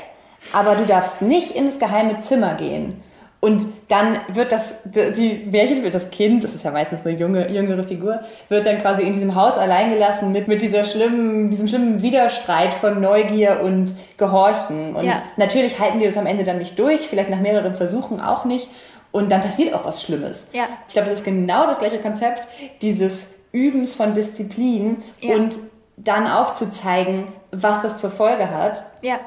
aber 0.52 0.74
du 0.74 0.84
darfst 0.84 1.22
nicht 1.22 1.52
ins 1.52 1.78
geheime 1.78 2.18
Zimmer 2.18 2.54
gehen. 2.54 3.02
Und 3.46 3.66
dann 3.88 4.18
wird 4.28 4.50
das, 4.50 4.76
die 4.84 5.46
Märchen 5.50 5.84
wird 5.84 5.94
das 5.94 6.10
Kind, 6.10 6.42
das 6.42 6.54
ist 6.54 6.64
ja 6.64 6.72
meistens 6.72 7.06
eine 7.06 7.16
junge, 7.16 7.48
jüngere 7.48 7.84
Figur, 7.84 8.20
wird 8.48 8.66
dann 8.66 8.80
quasi 8.80 9.02
in 9.02 9.12
diesem 9.12 9.34
Haus 9.34 9.58
allein 9.58 9.90
gelassen 9.90 10.32
mit, 10.32 10.48
mit 10.48 10.62
dieser 10.62 10.84
schlimmen, 10.84 11.50
diesem 11.50 11.68
schlimmen 11.68 12.02
Widerstreit 12.02 12.74
von 12.74 13.00
Neugier 13.00 13.60
und 13.62 13.94
Gehorchen. 14.16 14.96
Und 14.96 15.04
ja. 15.04 15.22
natürlich 15.36 15.78
halten 15.78 15.98
die 15.98 16.06
das 16.06 16.16
am 16.16 16.26
Ende 16.26 16.44
dann 16.44 16.58
nicht 16.58 16.78
durch, 16.78 17.02
vielleicht 17.02 17.30
nach 17.30 17.38
mehreren 17.38 17.74
Versuchen 17.74 18.20
auch 18.20 18.46
nicht. 18.46 18.68
Und 19.12 19.30
dann 19.30 19.42
passiert 19.42 19.74
auch 19.74 19.84
was 19.84 20.02
Schlimmes. 20.02 20.48
Ja. 20.52 20.64
Ich 20.88 20.94
glaube, 20.94 21.08
das 21.08 21.18
ist 21.18 21.24
genau 21.24 21.66
das 21.66 21.78
gleiche 21.78 21.98
Konzept 21.98 22.48
dieses 22.82 23.28
Übens 23.52 23.94
von 23.94 24.12
Disziplin 24.12 24.96
ja. 25.20 25.36
und 25.36 25.58
dann 25.96 26.26
aufzuzeigen, 26.26 27.24
was 27.52 27.80
das 27.82 27.98
zur 27.98 28.10
Folge 28.10 28.50
hat. 28.50 28.82
Ja 29.02 29.20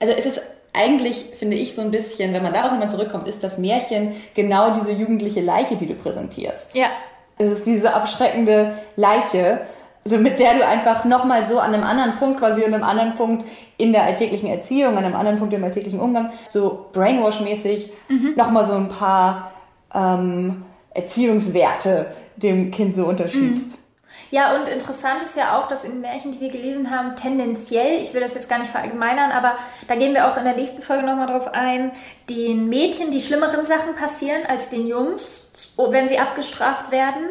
also 0.00 0.12
es 0.12 0.26
ist 0.26 0.42
eigentlich, 0.72 1.26
finde 1.32 1.56
ich, 1.56 1.74
so 1.74 1.82
ein 1.82 1.90
bisschen, 1.90 2.34
wenn 2.34 2.42
man 2.42 2.52
darauf 2.52 2.70
nochmal 2.70 2.90
zurückkommt, 2.90 3.26
ist 3.26 3.42
das 3.42 3.58
Märchen 3.58 4.12
genau 4.34 4.70
diese 4.70 4.92
jugendliche 4.92 5.40
Leiche, 5.40 5.76
die 5.76 5.86
du 5.86 5.94
präsentierst. 5.94 6.74
Ja. 6.74 6.88
Es 7.38 7.50
ist 7.50 7.66
diese 7.66 7.94
abschreckende 7.94 8.74
Leiche, 8.96 9.60
so 10.04 10.18
mit 10.18 10.38
der 10.38 10.54
du 10.54 10.66
einfach 10.66 11.04
nochmal 11.04 11.44
so 11.44 11.58
an 11.58 11.74
einem 11.74 11.82
anderen 11.82 12.14
Punkt, 12.16 12.38
quasi 12.38 12.64
an 12.64 12.74
einem 12.74 12.84
anderen 12.84 13.14
Punkt 13.14 13.46
in 13.78 13.92
der 13.92 14.04
alltäglichen 14.04 14.48
Erziehung, 14.48 14.96
an 14.96 15.04
einem 15.04 15.16
anderen 15.16 15.38
Punkt 15.38 15.52
im 15.54 15.64
alltäglichen 15.64 16.00
Umgang, 16.00 16.30
so 16.46 16.86
Brainwash-mäßig 16.92 17.90
mhm. 18.08 18.34
nochmal 18.36 18.64
so 18.64 18.74
ein 18.74 18.88
paar 18.88 19.52
ähm, 19.94 20.64
Erziehungswerte 20.94 22.12
dem 22.36 22.70
Kind 22.70 22.94
so 22.94 23.06
unterschiebst. 23.06 23.72
Mhm. 23.72 23.85
Ja, 24.36 24.54
und 24.54 24.68
interessant 24.68 25.22
ist 25.22 25.34
ja 25.34 25.58
auch, 25.58 25.66
dass 25.66 25.82
in 25.82 26.02
Märchen, 26.02 26.30
die 26.30 26.40
wir 26.40 26.50
gelesen 26.50 26.90
haben, 26.90 27.16
tendenziell, 27.16 28.02
ich 28.02 28.12
will 28.12 28.20
das 28.20 28.34
jetzt 28.34 28.50
gar 28.50 28.58
nicht 28.58 28.70
verallgemeinern, 28.70 29.32
aber 29.32 29.56
da 29.88 29.96
gehen 29.96 30.12
wir 30.12 30.30
auch 30.30 30.36
in 30.36 30.44
der 30.44 30.54
nächsten 30.54 30.82
Folge 30.82 31.06
nochmal 31.06 31.28
drauf 31.28 31.54
ein, 31.54 31.90
den 32.28 32.68
Mädchen 32.68 33.10
die 33.10 33.20
schlimmeren 33.20 33.64
Sachen 33.64 33.94
passieren 33.94 34.42
als 34.46 34.68
den 34.68 34.88
Jungs, 34.88 35.50
wenn 35.78 36.06
sie 36.06 36.18
abgestraft 36.18 36.90
werden. 36.90 37.30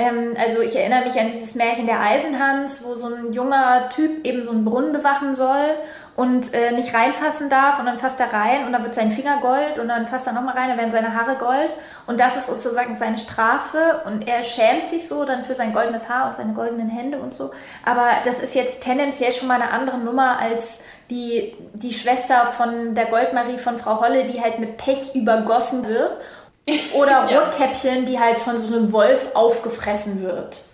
Ähm, 0.00 0.34
also 0.38 0.62
ich 0.62 0.74
erinnere 0.76 1.04
mich 1.04 1.20
an 1.20 1.28
dieses 1.28 1.54
Märchen 1.54 1.84
der 1.84 2.00
Eisenhans, 2.00 2.82
wo 2.84 2.94
so 2.94 3.08
ein 3.08 3.34
junger 3.34 3.90
Typ 3.90 4.26
eben 4.26 4.46
so 4.46 4.52
einen 4.52 4.64
Brunnen 4.64 4.92
bewachen 4.92 5.34
soll 5.34 5.76
und 6.16 6.54
äh, 6.54 6.72
nicht 6.72 6.94
reinfassen 6.94 7.50
darf 7.50 7.78
und 7.78 7.84
dann 7.84 7.98
fasst 7.98 8.18
er 8.18 8.32
rein 8.32 8.64
und 8.64 8.72
dann 8.72 8.82
wird 8.82 8.94
sein 8.94 9.10
Finger 9.10 9.40
Gold 9.42 9.78
und 9.78 9.88
dann 9.88 10.06
fasst 10.06 10.26
er 10.26 10.32
nochmal 10.32 10.56
rein, 10.56 10.70
dann 10.70 10.78
werden 10.78 10.90
seine 10.90 11.14
Haare 11.14 11.36
Gold 11.36 11.68
und 12.06 12.18
das 12.18 12.38
ist 12.38 12.46
sozusagen 12.46 12.94
seine 12.94 13.18
Strafe 13.18 14.00
und 14.06 14.26
er 14.26 14.42
schämt 14.42 14.86
sich 14.86 15.06
so 15.06 15.26
dann 15.26 15.44
für 15.44 15.54
sein 15.54 15.74
goldenes 15.74 16.08
Haar 16.08 16.28
und 16.28 16.34
seine 16.34 16.54
goldenen 16.54 16.88
Hände 16.88 17.18
und 17.18 17.34
so. 17.34 17.50
Aber 17.84 18.08
das 18.24 18.40
ist 18.40 18.54
jetzt 18.54 18.80
tendenziell 18.80 19.32
schon 19.32 19.48
mal 19.48 19.60
eine 19.60 19.70
andere 19.70 19.98
Nummer 19.98 20.38
als 20.38 20.82
die, 21.10 21.54
die 21.74 21.92
Schwester 21.92 22.46
von 22.46 22.94
der 22.94 23.06
Goldmarie 23.06 23.58
von 23.58 23.76
Frau 23.76 24.00
Holle, 24.00 24.24
die 24.24 24.40
halt 24.40 24.60
mit 24.60 24.78
Pech 24.78 25.14
übergossen 25.14 25.86
wird 25.86 26.16
oder 26.94 27.28
Rotkäppchen, 27.30 28.04
die 28.04 28.18
halt 28.18 28.38
von 28.38 28.58
so 28.58 28.74
einem 28.74 28.92
Wolf 28.92 29.30
aufgefressen 29.34 30.22
wird. 30.22 30.64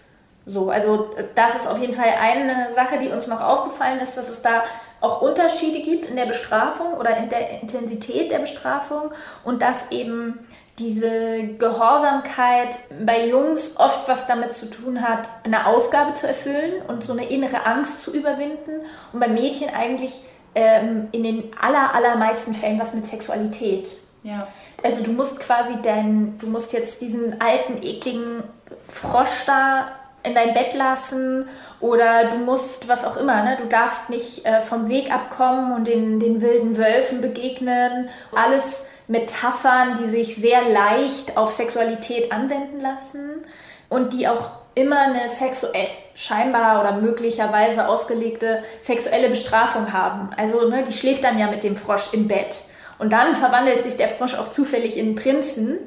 So, 0.48 0.70
also 0.70 1.10
das 1.34 1.56
ist 1.56 1.66
auf 1.66 1.78
jeden 1.80 1.92
Fall 1.92 2.14
eine 2.20 2.70
Sache, 2.70 2.98
die 2.98 3.08
uns 3.08 3.26
noch 3.26 3.40
aufgefallen 3.40 3.98
ist, 3.98 4.16
dass 4.16 4.28
es 4.28 4.42
da 4.42 4.62
auch 5.00 5.20
Unterschiede 5.20 5.80
gibt 5.80 6.06
in 6.06 6.14
der 6.14 6.26
Bestrafung 6.26 6.94
oder 6.94 7.16
in 7.16 7.28
der 7.28 7.60
Intensität 7.60 8.30
der 8.30 8.38
Bestrafung 8.38 9.12
und 9.42 9.60
dass 9.60 9.90
eben 9.90 10.38
diese 10.78 11.42
Gehorsamkeit 11.58 12.78
bei 13.04 13.26
Jungs 13.26 13.76
oft 13.76 14.08
was 14.08 14.26
damit 14.26 14.52
zu 14.52 14.70
tun 14.70 15.02
hat, 15.02 15.30
eine 15.42 15.66
Aufgabe 15.66 16.14
zu 16.14 16.28
erfüllen 16.28 16.82
und 16.86 17.02
so 17.02 17.12
eine 17.12 17.28
innere 17.28 17.66
Angst 17.66 18.02
zu 18.02 18.12
überwinden 18.12 18.82
und 19.12 19.20
bei 19.20 19.28
Mädchen 19.28 19.70
eigentlich 19.70 20.20
ähm, 20.54 21.08
in 21.12 21.24
den 21.24 21.50
aller, 21.60 21.94
allermeisten 21.94 22.54
Fällen 22.54 22.78
was 22.78 22.94
mit 22.94 23.06
Sexualität. 23.06 23.98
Ja. 24.26 24.48
Also 24.82 25.04
du 25.04 25.12
musst 25.12 25.38
quasi 25.38 25.74
dein, 25.82 26.36
du 26.38 26.48
musst 26.48 26.72
jetzt 26.72 27.00
diesen 27.00 27.40
alten, 27.40 27.80
ekligen 27.80 28.42
Frosch 28.88 29.44
da 29.46 29.92
in 30.24 30.34
dein 30.34 30.52
Bett 30.52 30.74
lassen 30.74 31.48
oder 31.78 32.24
du 32.24 32.38
musst 32.38 32.88
was 32.88 33.04
auch 33.04 33.16
immer, 33.16 33.44
ne? 33.44 33.56
Du 33.56 33.66
darfst 33.66 34.10
nicht 34.10 34.44
äh, 34.44 34.60
vom 34.60 34.88
Weg 34.88 35.14
abkommen 35.14 35.72
und 35.72 35.86
den, 35.86 36.18
den 36.18 36.42
wilden 36.42 36.76
Wölfen 36.76 37.20
begegnen. 37.20 38.08
Alles 38.34 38.86
Metaphern, 39.06 39.94
die 39.94 40.06
sich 40.06 40.34
sehr 40.34 40.62
leicht 40.62 41.36
auf 41.36 41.52
Sexualität 41.52 42.32
anwenden 42.32 42.80
lassen 42.80 43.44
und 43.88 44.12
die 44.12 44.26
auch 44.26 44.50
immer 44.74 45.02
eine 45.02 45.28
sexuell 45.28 45.88
scheinbar 46.16 46.80
oder 46.80 46.96
möglicherweise 46.96 47.86
ausgelegte 47.86 48.64
sexuelle 48.80 49.28
Bestrafung 49.28 49.92
haben. 49.92 50.30
Also 50.36 50.68
ne, 50.68 50.82
die 50.82 50.92
schläft 50.92 51.22
dann 51.22 51.38
ja 51.38 51.46
mit 51.46 51.62
dem 51.62 51.76
Frosch 51.76 52.12
im 52.12 52.26
Bett 52.26 52.64
und 52.98 53.12
dann 53.12 53.34
verwandelt 53.34 53.82
sich 53.82 53.96
der 53.96 54.08
Frosch 54.08 54.34
auch 54.34 54.48
zufällig 54.48 54.96
in 54.96 55.06
einen 55.06 55.14
Prinzen. 55.14 55.78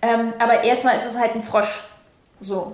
Ähm, 0.00 0.32
aber 0.38 0.64
erstmal 0.64 0.96
ist 0.96 1.06
es 1.06 1.16
halt 1.18 1.34
ein 1.34 1.42
Frosch. 1.42 1.82
So. 2.40 2.72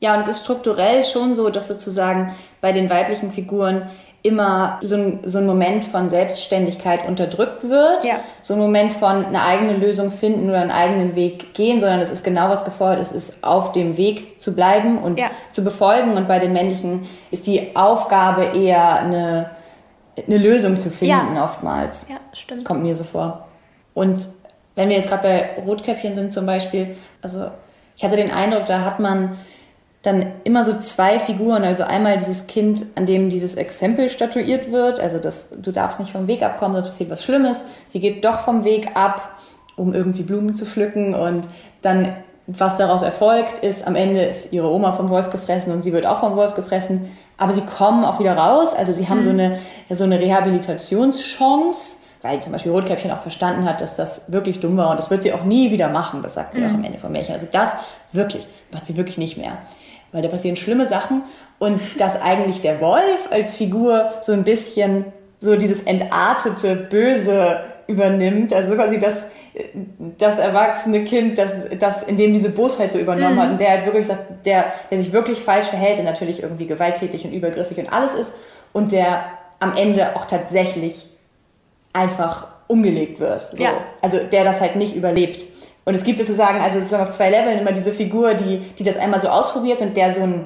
Ja, 0.00 0.14
und 0.14 0.20
es 0.20 0.28
ist 0.28 0.40
strukturell 0.44 1.04
schon 1.04 1.34
so, 1.34 1.50
dass 1.50 1.68
sozusagen 1.68 2.32
bei 2.60 2.72
den 2.72 2.88
weiblichen 2.90 3.30
Figuren 3.30 3.88
immer 4.22 4.78
so 4.82 4.96
ein, 4.96 5.20
so 5.22 5.38
ein 5.38 5.46
Moment 5.46 5.84
von 5.84 6.10
Selbstständigkeit 6.10 7.06
unterdrückt 7.06 7.68
wird, 7.68 8.04
Ja. 8.04 8.16
so 8.42 8.54
ein 8.54 8.60
Moment 8.60 8.92
von 8.92 9.24
eine 9.26 9.42
eigene 9.44 9.74
Lösung 9.74 10.10
finden 10.10 10.48
oder 10.50 10.60
einen 10.60 10.72
eigenen 10.72 11.14
Weg 11.14 11.54
gehen, 11.54 11.78
sondern 11.78 12.00
es 12.00 12.10
ist 12.10 12.24
genau 12.24 12.48
was 12.48 12.64
gefordert, 12.64 13.00
es 13.00 13.12
ist 13.12 13.44
auf 13.44 13.70
dem 13.72 13.96
Weg 13.96 14.40
zu 14.40 14.54
bleiben 14.54 14.98
und 14.98 15.20
Ja. 15.20 15.30
zu 15.52 15.62
befolgen 15.62 16.14
und 16.16 16.26
bei 16.26 16.40
den 16.40 16.52
männlichen 16.52 17.08
ist 17.30 17.46
die 17.46 17.76
Aufgabe 17.76 18.56
eher 18.58 18.96
eine, 18.96 19.50
eine 20.26 20.38
Lösung 20.38 20.78
zu 20.78 20.90
finden 20.90 21.36
Ja. 21.36 21.44
oftmals. 21.44 22.06
Ja, 22.08 22.16
stimmt. 22.32 22.64
Kommt 22.64 22.82
mir 22.82 22.94
so 22.94 23.04
vor. 23.04 23.46
Und 23.94 24.28
wenn 24.74 24.88
wir 24.88 24.96
jetzt 24.96 25.08
gerade 25.08 25.22
bei 25.56 25.62
Rotkäppchen 25.62 26.14
sind 26.14 26.32
zum 26.32 26.46
Beispiel, 26.46 26.96
also 27.22 27.50
ich 27.96 28.04
hatte 28.04 28.16
den 28.16 28.30
Eindruck, 28.30 28.66
da 28.66 28.84
hat 28.84 29.00
man 29.00 29.36
dann 30.02 30.32
immer 30.44 30.64
so 30.64 30.76
zwei 30.76 31.18
Figuren, 31.18 31.64
also 31.64 31.82
einmal 31.82 32.16
dieses 32.16 32.46
Kind, 32.46 32.86
an 32.94 33.04
dem 33.04 33.30
dieses 33.30 33.56
Exempel 33.56 34.08
statuiert 34.08 34.70
wird, 34.70 35.00
also 35.00 35.18
das, 35.18 35.48
du 35.60 35.72
darfst 35.72 35.98
nicht 35.98 36.12
vom 36.12 36.28
Weg 36.28 36.42
abkommen, 36.42 36.76
sonst 36.76 36.88
passiert 36.88 37.10
was 37.10 37.24
Schlimmes. 37.24 37.64
Sie 37.84 37.98
geht 37.98 38.24
doch 38.24 38.40
vom 38.40 38.62
Weg 38.64 38.96
ab, 38.96 39.36
um 39.74 39.92
irgendwie 39.92 40.22
Blumen 40.22 40.54
zu 40.54 40.64
pflücken 40.64 41.14
und 41.14 41.48
dann, 41.82 42.16
was 42.46 42.76
daraus 42.76 43.02
erfolgt, 43.02 43.58
ist, 43.58 43.86
am 43.86 43.96
Ende 43.96 44.20
ist 44.22 44.52
ihre 44.52 44.70
Oma 44.70 44.92
vom 44.92 45.08
Wolf 45.08 45.30
gefressen 45.30 45.72
und 45.72 45.82
sie 45.82 45.92
wird 45.92 46.06
auch 46.06 46.18
vom 46.18 46.36
Wolf 46.36 46.54
gefressen, 46.54 47.10
aber 47.38 47.52
sie 47.52 47.62
kommen 47.62 48.04
auch 48.04 48.18
wieder 48.18 48.36
raus, 48.36 48.74
also 48.74 48.92
sie 48.92 49.08
haben 49.08 49.22
so 49.22 49.30
eine, 49.30 49.58
so 49.88 50.04
eine 50.04 50.20
Rehabilitationschance, 50.20 51.96
weil 52.20 52.42
zum 52.42 52.52
Beispiel 52.52 52.72
Rotkäppchen 52.72 53.12
auch 53.12 53.20
verstanden 53.20 53.64
hat, 53.64 53.80
dass 53.80 53.94
das 53.94 54.22
wirklich 54.26 54.58
dumm 54.58 54.76
war. 54.76 54.90
Und 54.90 54.98
das 54.98 55.08
wird 55.08 55.22
sie 55.22 55.32
auch 55.32 55.44
nie 55.44 55.70
wieder 55.70 55.88
machen, 55.88 56.22
das 56.22 56.34
sagt 56.34 56.54
sie 56.54 56.66
auch 56.66 56.74
am 56.74 56.82
Ende 56.82 56.98
vom 56.98 57.12
Märchen. 57.12 57.34
Also 57.34 57.46
das 57.50 57.76
wirklich, 58.12 58.48
macht 58.72 58.86
sie 58.86 58.96
wirklich 58.96 59.18
nicht 59.18 59.38
mehr. 59.38 59.58
Weil 60.10 60.22
da 60.22 60.28
passieren 60.28 60.56
schlimme 60.56 60.88
Sachen. 60.88 61.22
Und 61.58 61.80
dass 61.98 62.20
eigentlich 62.20 62.60
der 62.60 62.80
Wolf 62.80 63.28
als 63.30 63.54
Figur 63.54 64.10
so 64.20 64.32
ein 64.32 64.42
bisschen 64.42 65.04
so 65.40 65.54
dieses 65.54 65.82
entartete 65.82 66.74
Böse 66.74 67.60
übernimmt, 67.88 68.52
also 68.52 68.74
quasi 68.74 68.98
das, 68.98 69.24
das 70.18 70.38
erwachsene 70.38 71.04
Kind, 71.04 71.38
das, 71.38 71.64
das 71.78 72.02
in 72.04 72.16
dem 72.16 72.32
diese 72.32 72.50
Bosheit 72.50 72.92
so 72.92 72.98
übernommen 72.98 73.40
hat 73.40 73.50
und 73.50 73.60
der 73.60 73.70
halt 73.70 73.86
wirklich 73.86 74.06
sagt, 74.06 74.46
der, 74.46 74.66
der 74.90 74.98
sich 74.98 75.12
wirklich 75.12 75.40
falsch 75.40 75.66
verhält, 75.66 75.96
der 75.96 76.04
natürlich 76.04 76.42
irgendwie 76.42 76.66
gewalttätig 76.66 77.24
und 77.24 77.32
übergriffig 77.32 77.78
und 77.78 77.92
alles 77.92 78.14
ist 78.14 78.32
und 78.72 78.92
der 78.92 79.24
am 79.58 79.74
Ende 79.74 80.14
auch 80.16 80.26
tatsächlich 80.26 81.08
einfach 81.94 82.46
umgelegt 82.68 83.20
wird. 83.20 83.48
So. 83.54 83.64
Ja. 83.64 83.72
Also 84.02 84.18
der 84.18 84.44
das 84.44 84.60
halt 84.60 84.76
nicht 84.76 84.94
überlebt. 84.94 85.46
Und 85.86 85.94
es 85.94 86.04
gibt 86.04 86.18
sozusagen, 86.18 86.60
also 86.60 86.78
sozusagen 86.78 87.04
auf 87.04 87.10
zwei 87.10 87.30
Leveln 87.30 87.58
immer 87.58 87.72
diese 87.72 87.92
Figur, 87.92 88.34
die, 88.34 88.58
die 88.58 88.82
das 88.82 88.98
einmal 88.98 89.22
so 89.22 89.28
ausprobiert 89.28 89.80
und 89.80 89.96
der 89.96 90.12
so 90.12 90.20
ein, 90.20 90.44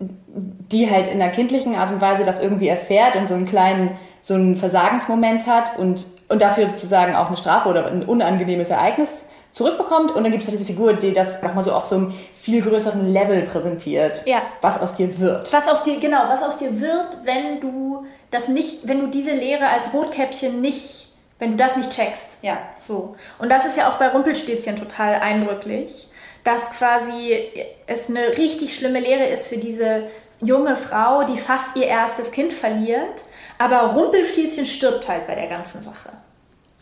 die 0.00 0.90
halt 0.90 1.06
in 1.06 1.22
einer 1.22 1.30
kindlichen 1.30 1.76
Art 1.76 1.92
und 1.92 2.00
Weise 2.00 2.24
das 2.24 2.40
irgendwie 2.40 2.66
erfährt 2.66 3.14
und 3.14 3.28
so 3.28 3.34
einen 3.34 3.44
kleinen, 3.44 3.92
so 4.20 4.34
einen 4.34 4.56
Versagensmoment 4.56 5.46
hat 5.46 5.78
und, 5.78 6.06
und 6.32 6.42
dafür 6.42 6.68
sozusagen 6.68 7.14
auch 7.14 7.28
eine 7.28 7.36
Strafe 7.36 7.68
oder 7.68 7.86
ein 7.86 8.04
unangenehmes 8.04 8.70
Ereignis 8.70 9.26
zurückbekommt. 9.52 10.10
Und 10.12 10.24
dann 10.24 10.32
gibt 10.32 10.42
es 10.42 10.50
diese 10.50 10.64
Figur, 10.64 10.94
die 10.94 11.12
das 11.12 11.42
nochmal 11.42 11.62
so 11.62 11.72
auf 11.72 11.84
so 11.84 11.96
einem 11.96 12.14
viel 12.32 12.62
größeren 12.62 13.12
Level 13.12 13.42
präsentiert, 13.42 14.22
Ja. 14.24 14.42
was 14.62 14.80
aus 14.80 14.94
dir 14.94 15.18
wird. 15.20 15.52
Was 15.52 15.68
aus 15.68 15.82
dir, 15.82 16.00
genau, 16.00 16.24
was 16.26 16.42
aus 16.42 16.56
dir 16.56 16.80
wird, 16.80 17.18
wenn 17.24 17.60
du 17.60 18.06
das 18.30 18.48
nicht, 18.48 18.88
wenn 18.88 18.98
du 19.00 19.06
diese 19.08 19.32
Lehre 19.32 19.68
als 19.68 19.92
Rotkäppchen 19.92 20.60
nicht, 20.62 21.08
wenn 21.38 21.50
du 21.52 21.56
das 21.58 21.76
nicht 21.76 21.90
checkst. 21.90 22.38
Ja. 22.40 22.56
So. 22.76 23.14
Und 23.38 23.50
das 23.50 23.66
ist 23.66 23.76
ja 23.76 23.88
auch 23.90 23.94
bei 23.98 24.08
Rumpelstilzchen 24.08 24.76
total 24.76 25.16
eindrücklich, 25.16 26.08
dass 26.44 26.70
quasi 26.70 27.50
es 27.86 28.08
eine 28.08 28.20
richtig 28.38 28.74
schlimme 28.74 29.00
Lehre 29.00 29.26
ist 29.26 29.46
für 29.48 29.58
diese 29.58 30.04
junge 30.40 30.76
Frau, 30.76 31.24
die 31.24 31.36
fast 31.36 31.66
ihr 31.76 31.86
erstes 31.86 32.32
Kind 32.32 32.52
verliert. 32.52 33.24
Aber 33.58 33.92
Rumpelstilzchen 33.94 34.64
stirbt 34.64 35.08
halt 35.08 35.26
bei 35.26 35.34
der 35.36 35.46
ganzen 35.46 35.80
Sache. 35.82 36.08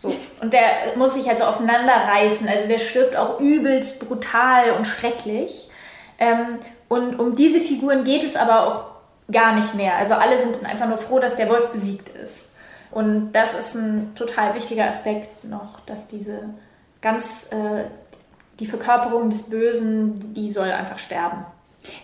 So. 0.00 0.10
Und 0.40 0.54
der 0.54 0.96
muss 0.96 1.12
sich 1.12 1.28
halt 1.28 1.36
so 1.36 1.44
auseinanderreißen. 1.44 2.48
Also 2.48 2.66
der 2.66 2.78
stirbt 2.78 3.16
auch 3.16 3.38
übelst 3.38 3.98
brutal 3.98 4.70
und 4.70 4.86
schrecklich. 4.86 5.68
Ähm, 6.18 6.58
und 6.88 7.18
um 7.18 7.36
diese 7.36 7.60
Figuren 7.60 8.02
geht 8.02 8.24
es 8.24 8.34
aber 8.34 8.66
auch 8.66 8.86
gar 9.30 9.54
nicht 9.54 9.74
mehr. 9.74 9.96
Also 9.96 10.14
alle 10.14 10.38
sind 10.38 10.64
einfach 10.64 10.88
nur 10.88 10.96
froh, 10.96 11.18
dass 11.18 11.36
der 11.36 11.50
Wolf 11.50 11.70
besiegt 11.70 12.08
ist. 12.08 12.48
Und 12.90 13.32
das 13.32 13.54
ist 13.54 13.74
ein 13.74 14.14
total 14.14 14.54
wichtiger 14.54 14.88
Aspekt 14.88 15.44
noch, 15.44 15.80
dass 15.80 16.08
diese 16.08 16.48
ganz, 17.02 17.50
äh, 17.52 17.84
die 18.58 18.66
Verkörperung 18.66 19.28
des 19.28 19.42
Bösen, 19.42 20.32
die 20.32 20.48
soll 20.48 20.70
einfach 20.70 20.98
sterben. 20.98 21.44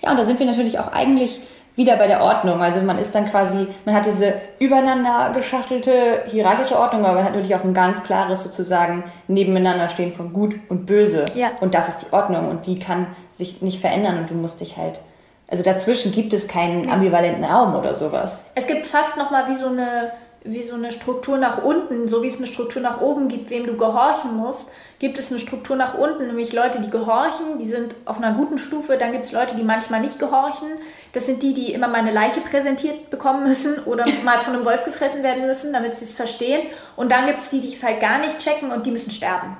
Ja, 0.03 0.11
und 0.11 0.19
da 0.19 0.25
sind 0.25 0.39
wir 0.39 0.47
natürlich 0.47 0.79
auch 0.79 0.89
eigentlich 0.89 1.41
wieder 1.77 1.97
bei 1.97 2.07
der 2.07 2.23
Ordnung. 2.23 2.61
Also 2.61 2.81
man 2.81 2.99
ist 2.99 3.15
dann 3.15 3.29
quasi, 3.29 3.69
man 3.85 3.95
hat 3.95 4.07
diese 4.07 4.35
übereinander 4.59 5.31
geschachtelte 5.33 6.25
hierarchische 6.27 6.79
Ordnung, 6.79 7.05
aber 7.05 7.17
man 7.17 7.25
hat 7.25 7.35
natürlich 7.35 7.55
auch 7.55 7.65
ein 7.65 7.75
ganz 7.75 8.03
klares 8.03 8.43
sozusagen 8.43 9.05
Nebeneinander 9.29 9.89
stehen 9.89 10.11
von 10.11 10.33
Gut 10.33 10.57
und 10.69 10.87
Böse. 10.87 11.27
Ja. 11.35 11.53
Und 11.61 11.75
das 11.75 11.89
ist 11.89 12.03
die 12.03 12.12
Ordnung 12.12 12.49
und 12.49 12.67
die 12.67 12.79
kann 12.79 13.07
sich 13.29 13.62
nicht 13.62 13.81
verändern 13.81 14.19
und 14.19 14.31
du 14.31 14.35
musst 14.35 14.61
dich 14.61 14.77
halt, 14.77 15.01
also 15.49 15.62
dazwischen 15.62 16.11
gibt 16.11 16.33
es 16.33 16.49
keinen 16.49 16.91
ambivalenten 16.91 17.45
Raum 17.45 17.77
oder 17.77 17.95
sowas. 17.95 18.45
Es 18.55 18.67
gibt 18.67 18.85
fast 18.85 19.17
noch 19.17 19.31
mal 19.31 19.49
wie 19.49 19.55
so 19.55 19.69
eine 19.69 20.11
wie 20.47 20.63
so 20.63 20.75
eine 20.75 20.93
Struktur 20.93 21.39
nach 21.39 21.63
unten, 21.63 22.09
so 22.09 22.23
wie 22.23 22.27
es 22.27 22.39
eine 22.39 22.47
Struktur 22.47 22.83
nach 22.83 23.01
oben 23.01 23.29
gibt, 23.29 23.51
wem 23.51 23.67
du 23.67 23.77
gehorchen 23.77 24.37
musst, 24.37 24.71
gibt 24.99 25.19
es 25.19 25.31
eine 25.31 25.39
Struktur 25.39 25.77
nach 25.77 25.95
unten, 25.95 26.27
nämlich 26.27 26.53
Leute, 26.53 26.81
die 26.81 26.91
gehorchen, 26.91 27.59
die 27.59 27.67
sind 27.67 27.95
auf 28.05 28.19
einer 28.19 28.33
guten 28.33 28.59
Stufe, 28.59 28.97
dann 28.97 29.13
gibt 29.13 29.27
es 29.27 29.33
Leute, 29.33 29.55
die 29.55 29.63
manchmal 29.63 30.01
nicht 30.01 30.19
gehorchen. 30.19 30.69
Das 31.13 31.27
sind 31.27 31.43
die, 31.43 31.53
die 31.53 31.73
immer 31.73 31.89
mal 31.89 31.99
eine 31.99 32.13
Leiche 32.13 32.41
präsentiert 32.41 33.11
bekommen 33.11 33.43
müssen 33.45 33.79
oder 33.85 34.05
mal 34.25 34.39
von 34.39 34.55
einem 34.55 34.65
Wolf 34.65 34.85
gefressen 34.85 35.23
werden 35.23 35.47
müssen, 35.47 35.73
damit 35.73 35.95
sie 35.95 36.05
es 36.05 36.13
verstehen. 36.13 36.67
Und 36.97 37.13
dann 37.13 37.27
gibt 37.27 37.41
es 37.41 37.51
die, 37.51 37.61
die 37.61 37.73
es 37.73 37.83
halt 37.83 38.01
gar 38.01 38.19
nicht 38.19 38.39
checken 38.39 38.71
und 38.73 38.87
die 38.87 38.91
müssen 38.91 39.11
sterben. 39.11 39.57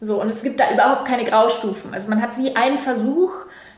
So, 0.00 0.20
und 0.20 0.28
es 0.28 0.42
gibt 0.42 0.58
da 0.58 0.70
überhaupt 0.72 1.06
keine 1.06 1.24
Graustufen. 1.24 1.94
Also 1.94 2.08
man 2.08 2.20
hat 2.20 2.36
wie 2.36 2.56
einen 2.56 2.76
Versuch. 2.76 3.32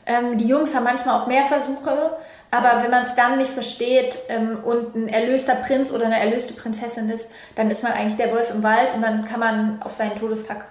Ähm, 0.07 0.39
die 0.39 0.47
Jungs 0.47 0.75
haben 0.75 0.85
manchmal 0.85 1.21
auch 1.21 1.27
mehr 1.27 1.45
Versuche, 1.45 2.17
aber 2.55 2.83
wenn 2.83 2.90
man 2.90 3.03
es 3.03 3.17
dann 3.17 3.38
nicht 3.38 3.51
versteht 3.51 4.17
ähm, 4.29 4.59
und 4.62 4.95
ein 4.95 5.09
erlöster 5.09 5.57
Prinz 5.57 5.90
oder 5.90 6.07
eine 6.07 6.21
erlöste 6.21 6.55
Prinzessin 6.55 7.11
ist, 7.11 7.31
dann 7.57 7.69
ist 7.69 7.83
man 7.83 7.93
eigentlich 7.93 8.17
der 8.17 8.31
Wolf 8.31 8.51
im 8.51 8.62
Wald 8.62 8.95
und 8.95 9.03
dann 9.03 9.25
kann 9.25 9.40
man 9.40 9.83
auf 9.83 9.93
seinen 9.93 10.14
Todestag 10.14 10.64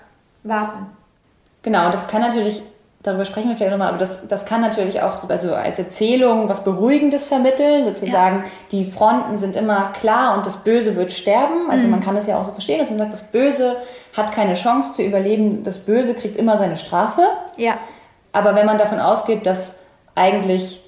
warten. 0.43 0.87
Genau, 1.61 1.85
und 1.85 1.93
das 1.93 2.07
kann 2.07 2.21
natürlich, 2.21 2.63
darüber 3.01 3.25
sprechen 3.25 3.49
wir 3.49 3.57
vielleicht 3.57 3.71
nochmal, 3.71 3.89
aber 3.89 3.97
das, 3.97 4.25
das 4.29 4.45
kann 4.45 4.61
natürlich 4.61 5.01
auch 5.01 5.17
so, 5.17 5.27
also 5.27 5.53
als 5.55 5.77
Erzählung 5.77 6.47
was 6.47 6.63
Beruhigendes 6.63 7.25
vermitteln, 7.25 7.83
sozusagen, 7.83 8.45
die 8.71 8.85
Fronten 8.85 9.37
sind 9.37 9.57
immer 9.57 9.91
klar 9.91 10.37
und 10.37 10.45
das 10.45 10.57
Böse 10.57 10.95
wird 10.95 11.11
sterben. 11.11 11.69
Also 11.69 11.89
man 11.89 11.99
kann 11.99 12.15
es 12.15 12.27
ja 12.27 12.37
auch 12.37 12.45
so 12.45 12.51
verstehen, 12.51 12.79
dass 12.79 12.89
man 12.91 12.99
sagt, 12.99 13.11
das 13.11 13.23
Böse 13.23 13.75
hat 14.15 14.31
keine 14.31 14.53
Chance 14.53 14.93
zu 14.93 15.03
überleben, 15.03 15.63
das 15.63 15.79
Böse 15.79 16.13
kriegt 16.13 16.37
immer 16.37 16.57
seine 16.57 16.77
Strafe. 16.77 17.23
Ja. 17.57 17.77
Aber 18.31 18.55
wenn 18.55 18.65
man 18.65 18.77
davon 18.77 19.01
ausgeht, 19.01 19.45
dass 19.45 19.75
eigentlich 20.15 20.82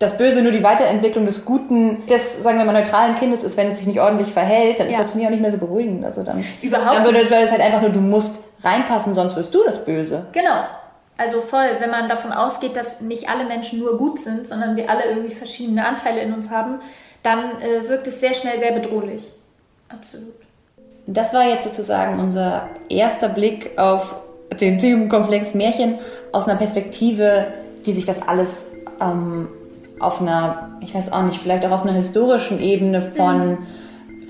das 0.00 0.16
Böse 0.16 0.42
nur 0.42 0.50
die 0.50 0.62
Weiterentwicklung 0.62 1.26
des 1.26 1.44
guten, 1.44 2.06
des, 2.06 2.42
sagen 2.42 2.56
wir 2.58 2.64
mal, 2.64 2.72
neutralen 2.72 3.16
Kindes 3.16 3.44
ist, 3.44 3.56
wenn 3.58 3.68
es 3.68 3.78
sich 3.78 3.86
nicht 3.86 4.00
ordentlich 4.00 4.32
verhält, 4.32 4.80
dann 4.80 4.86
ist 4.88 4.94
Ja. 4.94 5.00
das 5.00 5.10
für 5.10 5.18
mich 5.18 5.26
auch 5.26 5.30
nicht 5.30 5.42
mehr 5.42 5.50
so 5.52 5.58
beruhigend. 5.58 6.04
Also 6.06 6.22
dann, 6.22 6.42
Überhaupt 6.62 6.96
dann 6.96 7.04
bedeutet 7.04 7.30
das 7.30 7.52
halt 7.52 7.60
einfach 7.60 7.82
nur, 7.82 7.90
du 7.90 8.00
musst 8.00 8.40
reinpassen, 8.64 9.14
sonst 9.14 9.36
wirst 9.36 9.54
du 9.54 9.62
das 9.62 9.84
Böse. 9.84 10.26
Genau. 10.32 10.64
Also 11.18 11.40
voll, 11.42 11.66
wenn 11.78 11.90
man 11.90 12.08
davon 12.08 12.32
ausgeht, 12.32 12.76
dass 12.76 13.02
nicht 13.02 13.28
alle 13.28 13.44
Menschen 13.44 13.78
nur 13.78 13.98
gut 13.98 14.18
sind, 14.18 14.46
sondern 14.46 14.74
wir 14.74 14.88
alle 14.88 15.04
irgendwie 15.04 15.30
verschiedene 15.34 15.86
Anteile 15.86 16.22
in 16.22 16.32
uns 16.32 16.48
haben, 16.50 16.80
dann 17.22 17.60
äh, 17.60 17.86
wirkt 17.86 18.06
es 18.06 18.20
sehr 18.20 18.32
schnell 18.32 18.58
sehr 18.58 18.72
bedrohlich. 18.72 19.30
Absolut. 19.90 20.32
Das 21.06 21.34
war 21.34 21.46
jetzt 21.46 21.64
sozusagen 21.64 22.18
unser 22.20 22.70
erster 22.88 23.28
Blick 23.28 23.72
auf 23.76 24.16
den 24.58 24.78
Themenkomplex 24.78 25.52
Märchen 25.52 25.98
aus 26.32 26.48
einer 26.48 26.56
Perspektive, 26.56 27.48
die 27.84 27.92
sich 27.92 28.06
das 28.06 28.26
alles 28.26 28.64
ähm, 29.02 29.48
auf 30.00 30.20
einer, 30.20 30.70
ich 30.80 30.94
weiß 30.94 31.12
auch 31.12 31.22
nicht, 31.22 31.40
vielleicht 31.40 31.64
auch 31.66 31.70
auf 31.70 31.82
einer 31.82 31.92
historischen 31.92 32.60
Ebene 32.60 33.02
von, 33.02 33.58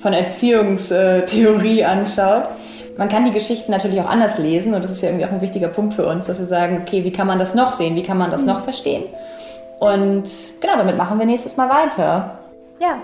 von 0.00 0.12
Erziehungstheorie 0.12 1.84
anschaut. 1.84 2.48
Man 2.96 3.08
kann 3.08 3.24
die 3.24 3.32
Geschichten 3.32 3.70
natürlich 3.70 4.00
auch 4.00 4.08
anders 4.08 4.38
lesen 4.38 4.74
und 4.74 4.84
das 4.84 4.90
ist 4.90 5.02
ja 5.02 5.08
irgendwie 5.08 5.26
auch 5.26 5.32
ein 5.32 5.40
wichtiger 5.40 5.68
Punkt 5.68 5.94
für 5.94 6.06
uns, 6.06 6.26
dass 6.26 6.38
wir 6.38 6.46
sagen, 6.46 6.82
okay, 6.82 7.04
wie 7.04 7.12
kann 7.12 7.26
man 7.26 7.38
das 7.38 7.54
noch 7.54 7.72
sehen, 7.72 7.96
wie 7.96 8.02
kann 8.02 8.18
man 8.18 8.30
das 8.30 8.44
noch 8.44 8.60
verstehen? 8.60 9.04
Und 9.78 10.28
genau, 10.60 10.76
damit 10.76 10.96
machen 10.98 11.18
wir 11.18 11.24
nächstes 11.24 11.56
Mal 11.56 11.70
weiter. 11.70 12.38
Ja, 12.78 12.98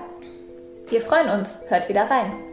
wir 0.90 1.00
freuen 1.00 1.38
uns. 1.38 1.60
Hört 1.68 1.88
wieder 1.88 2.02
rein. 2.02 2.45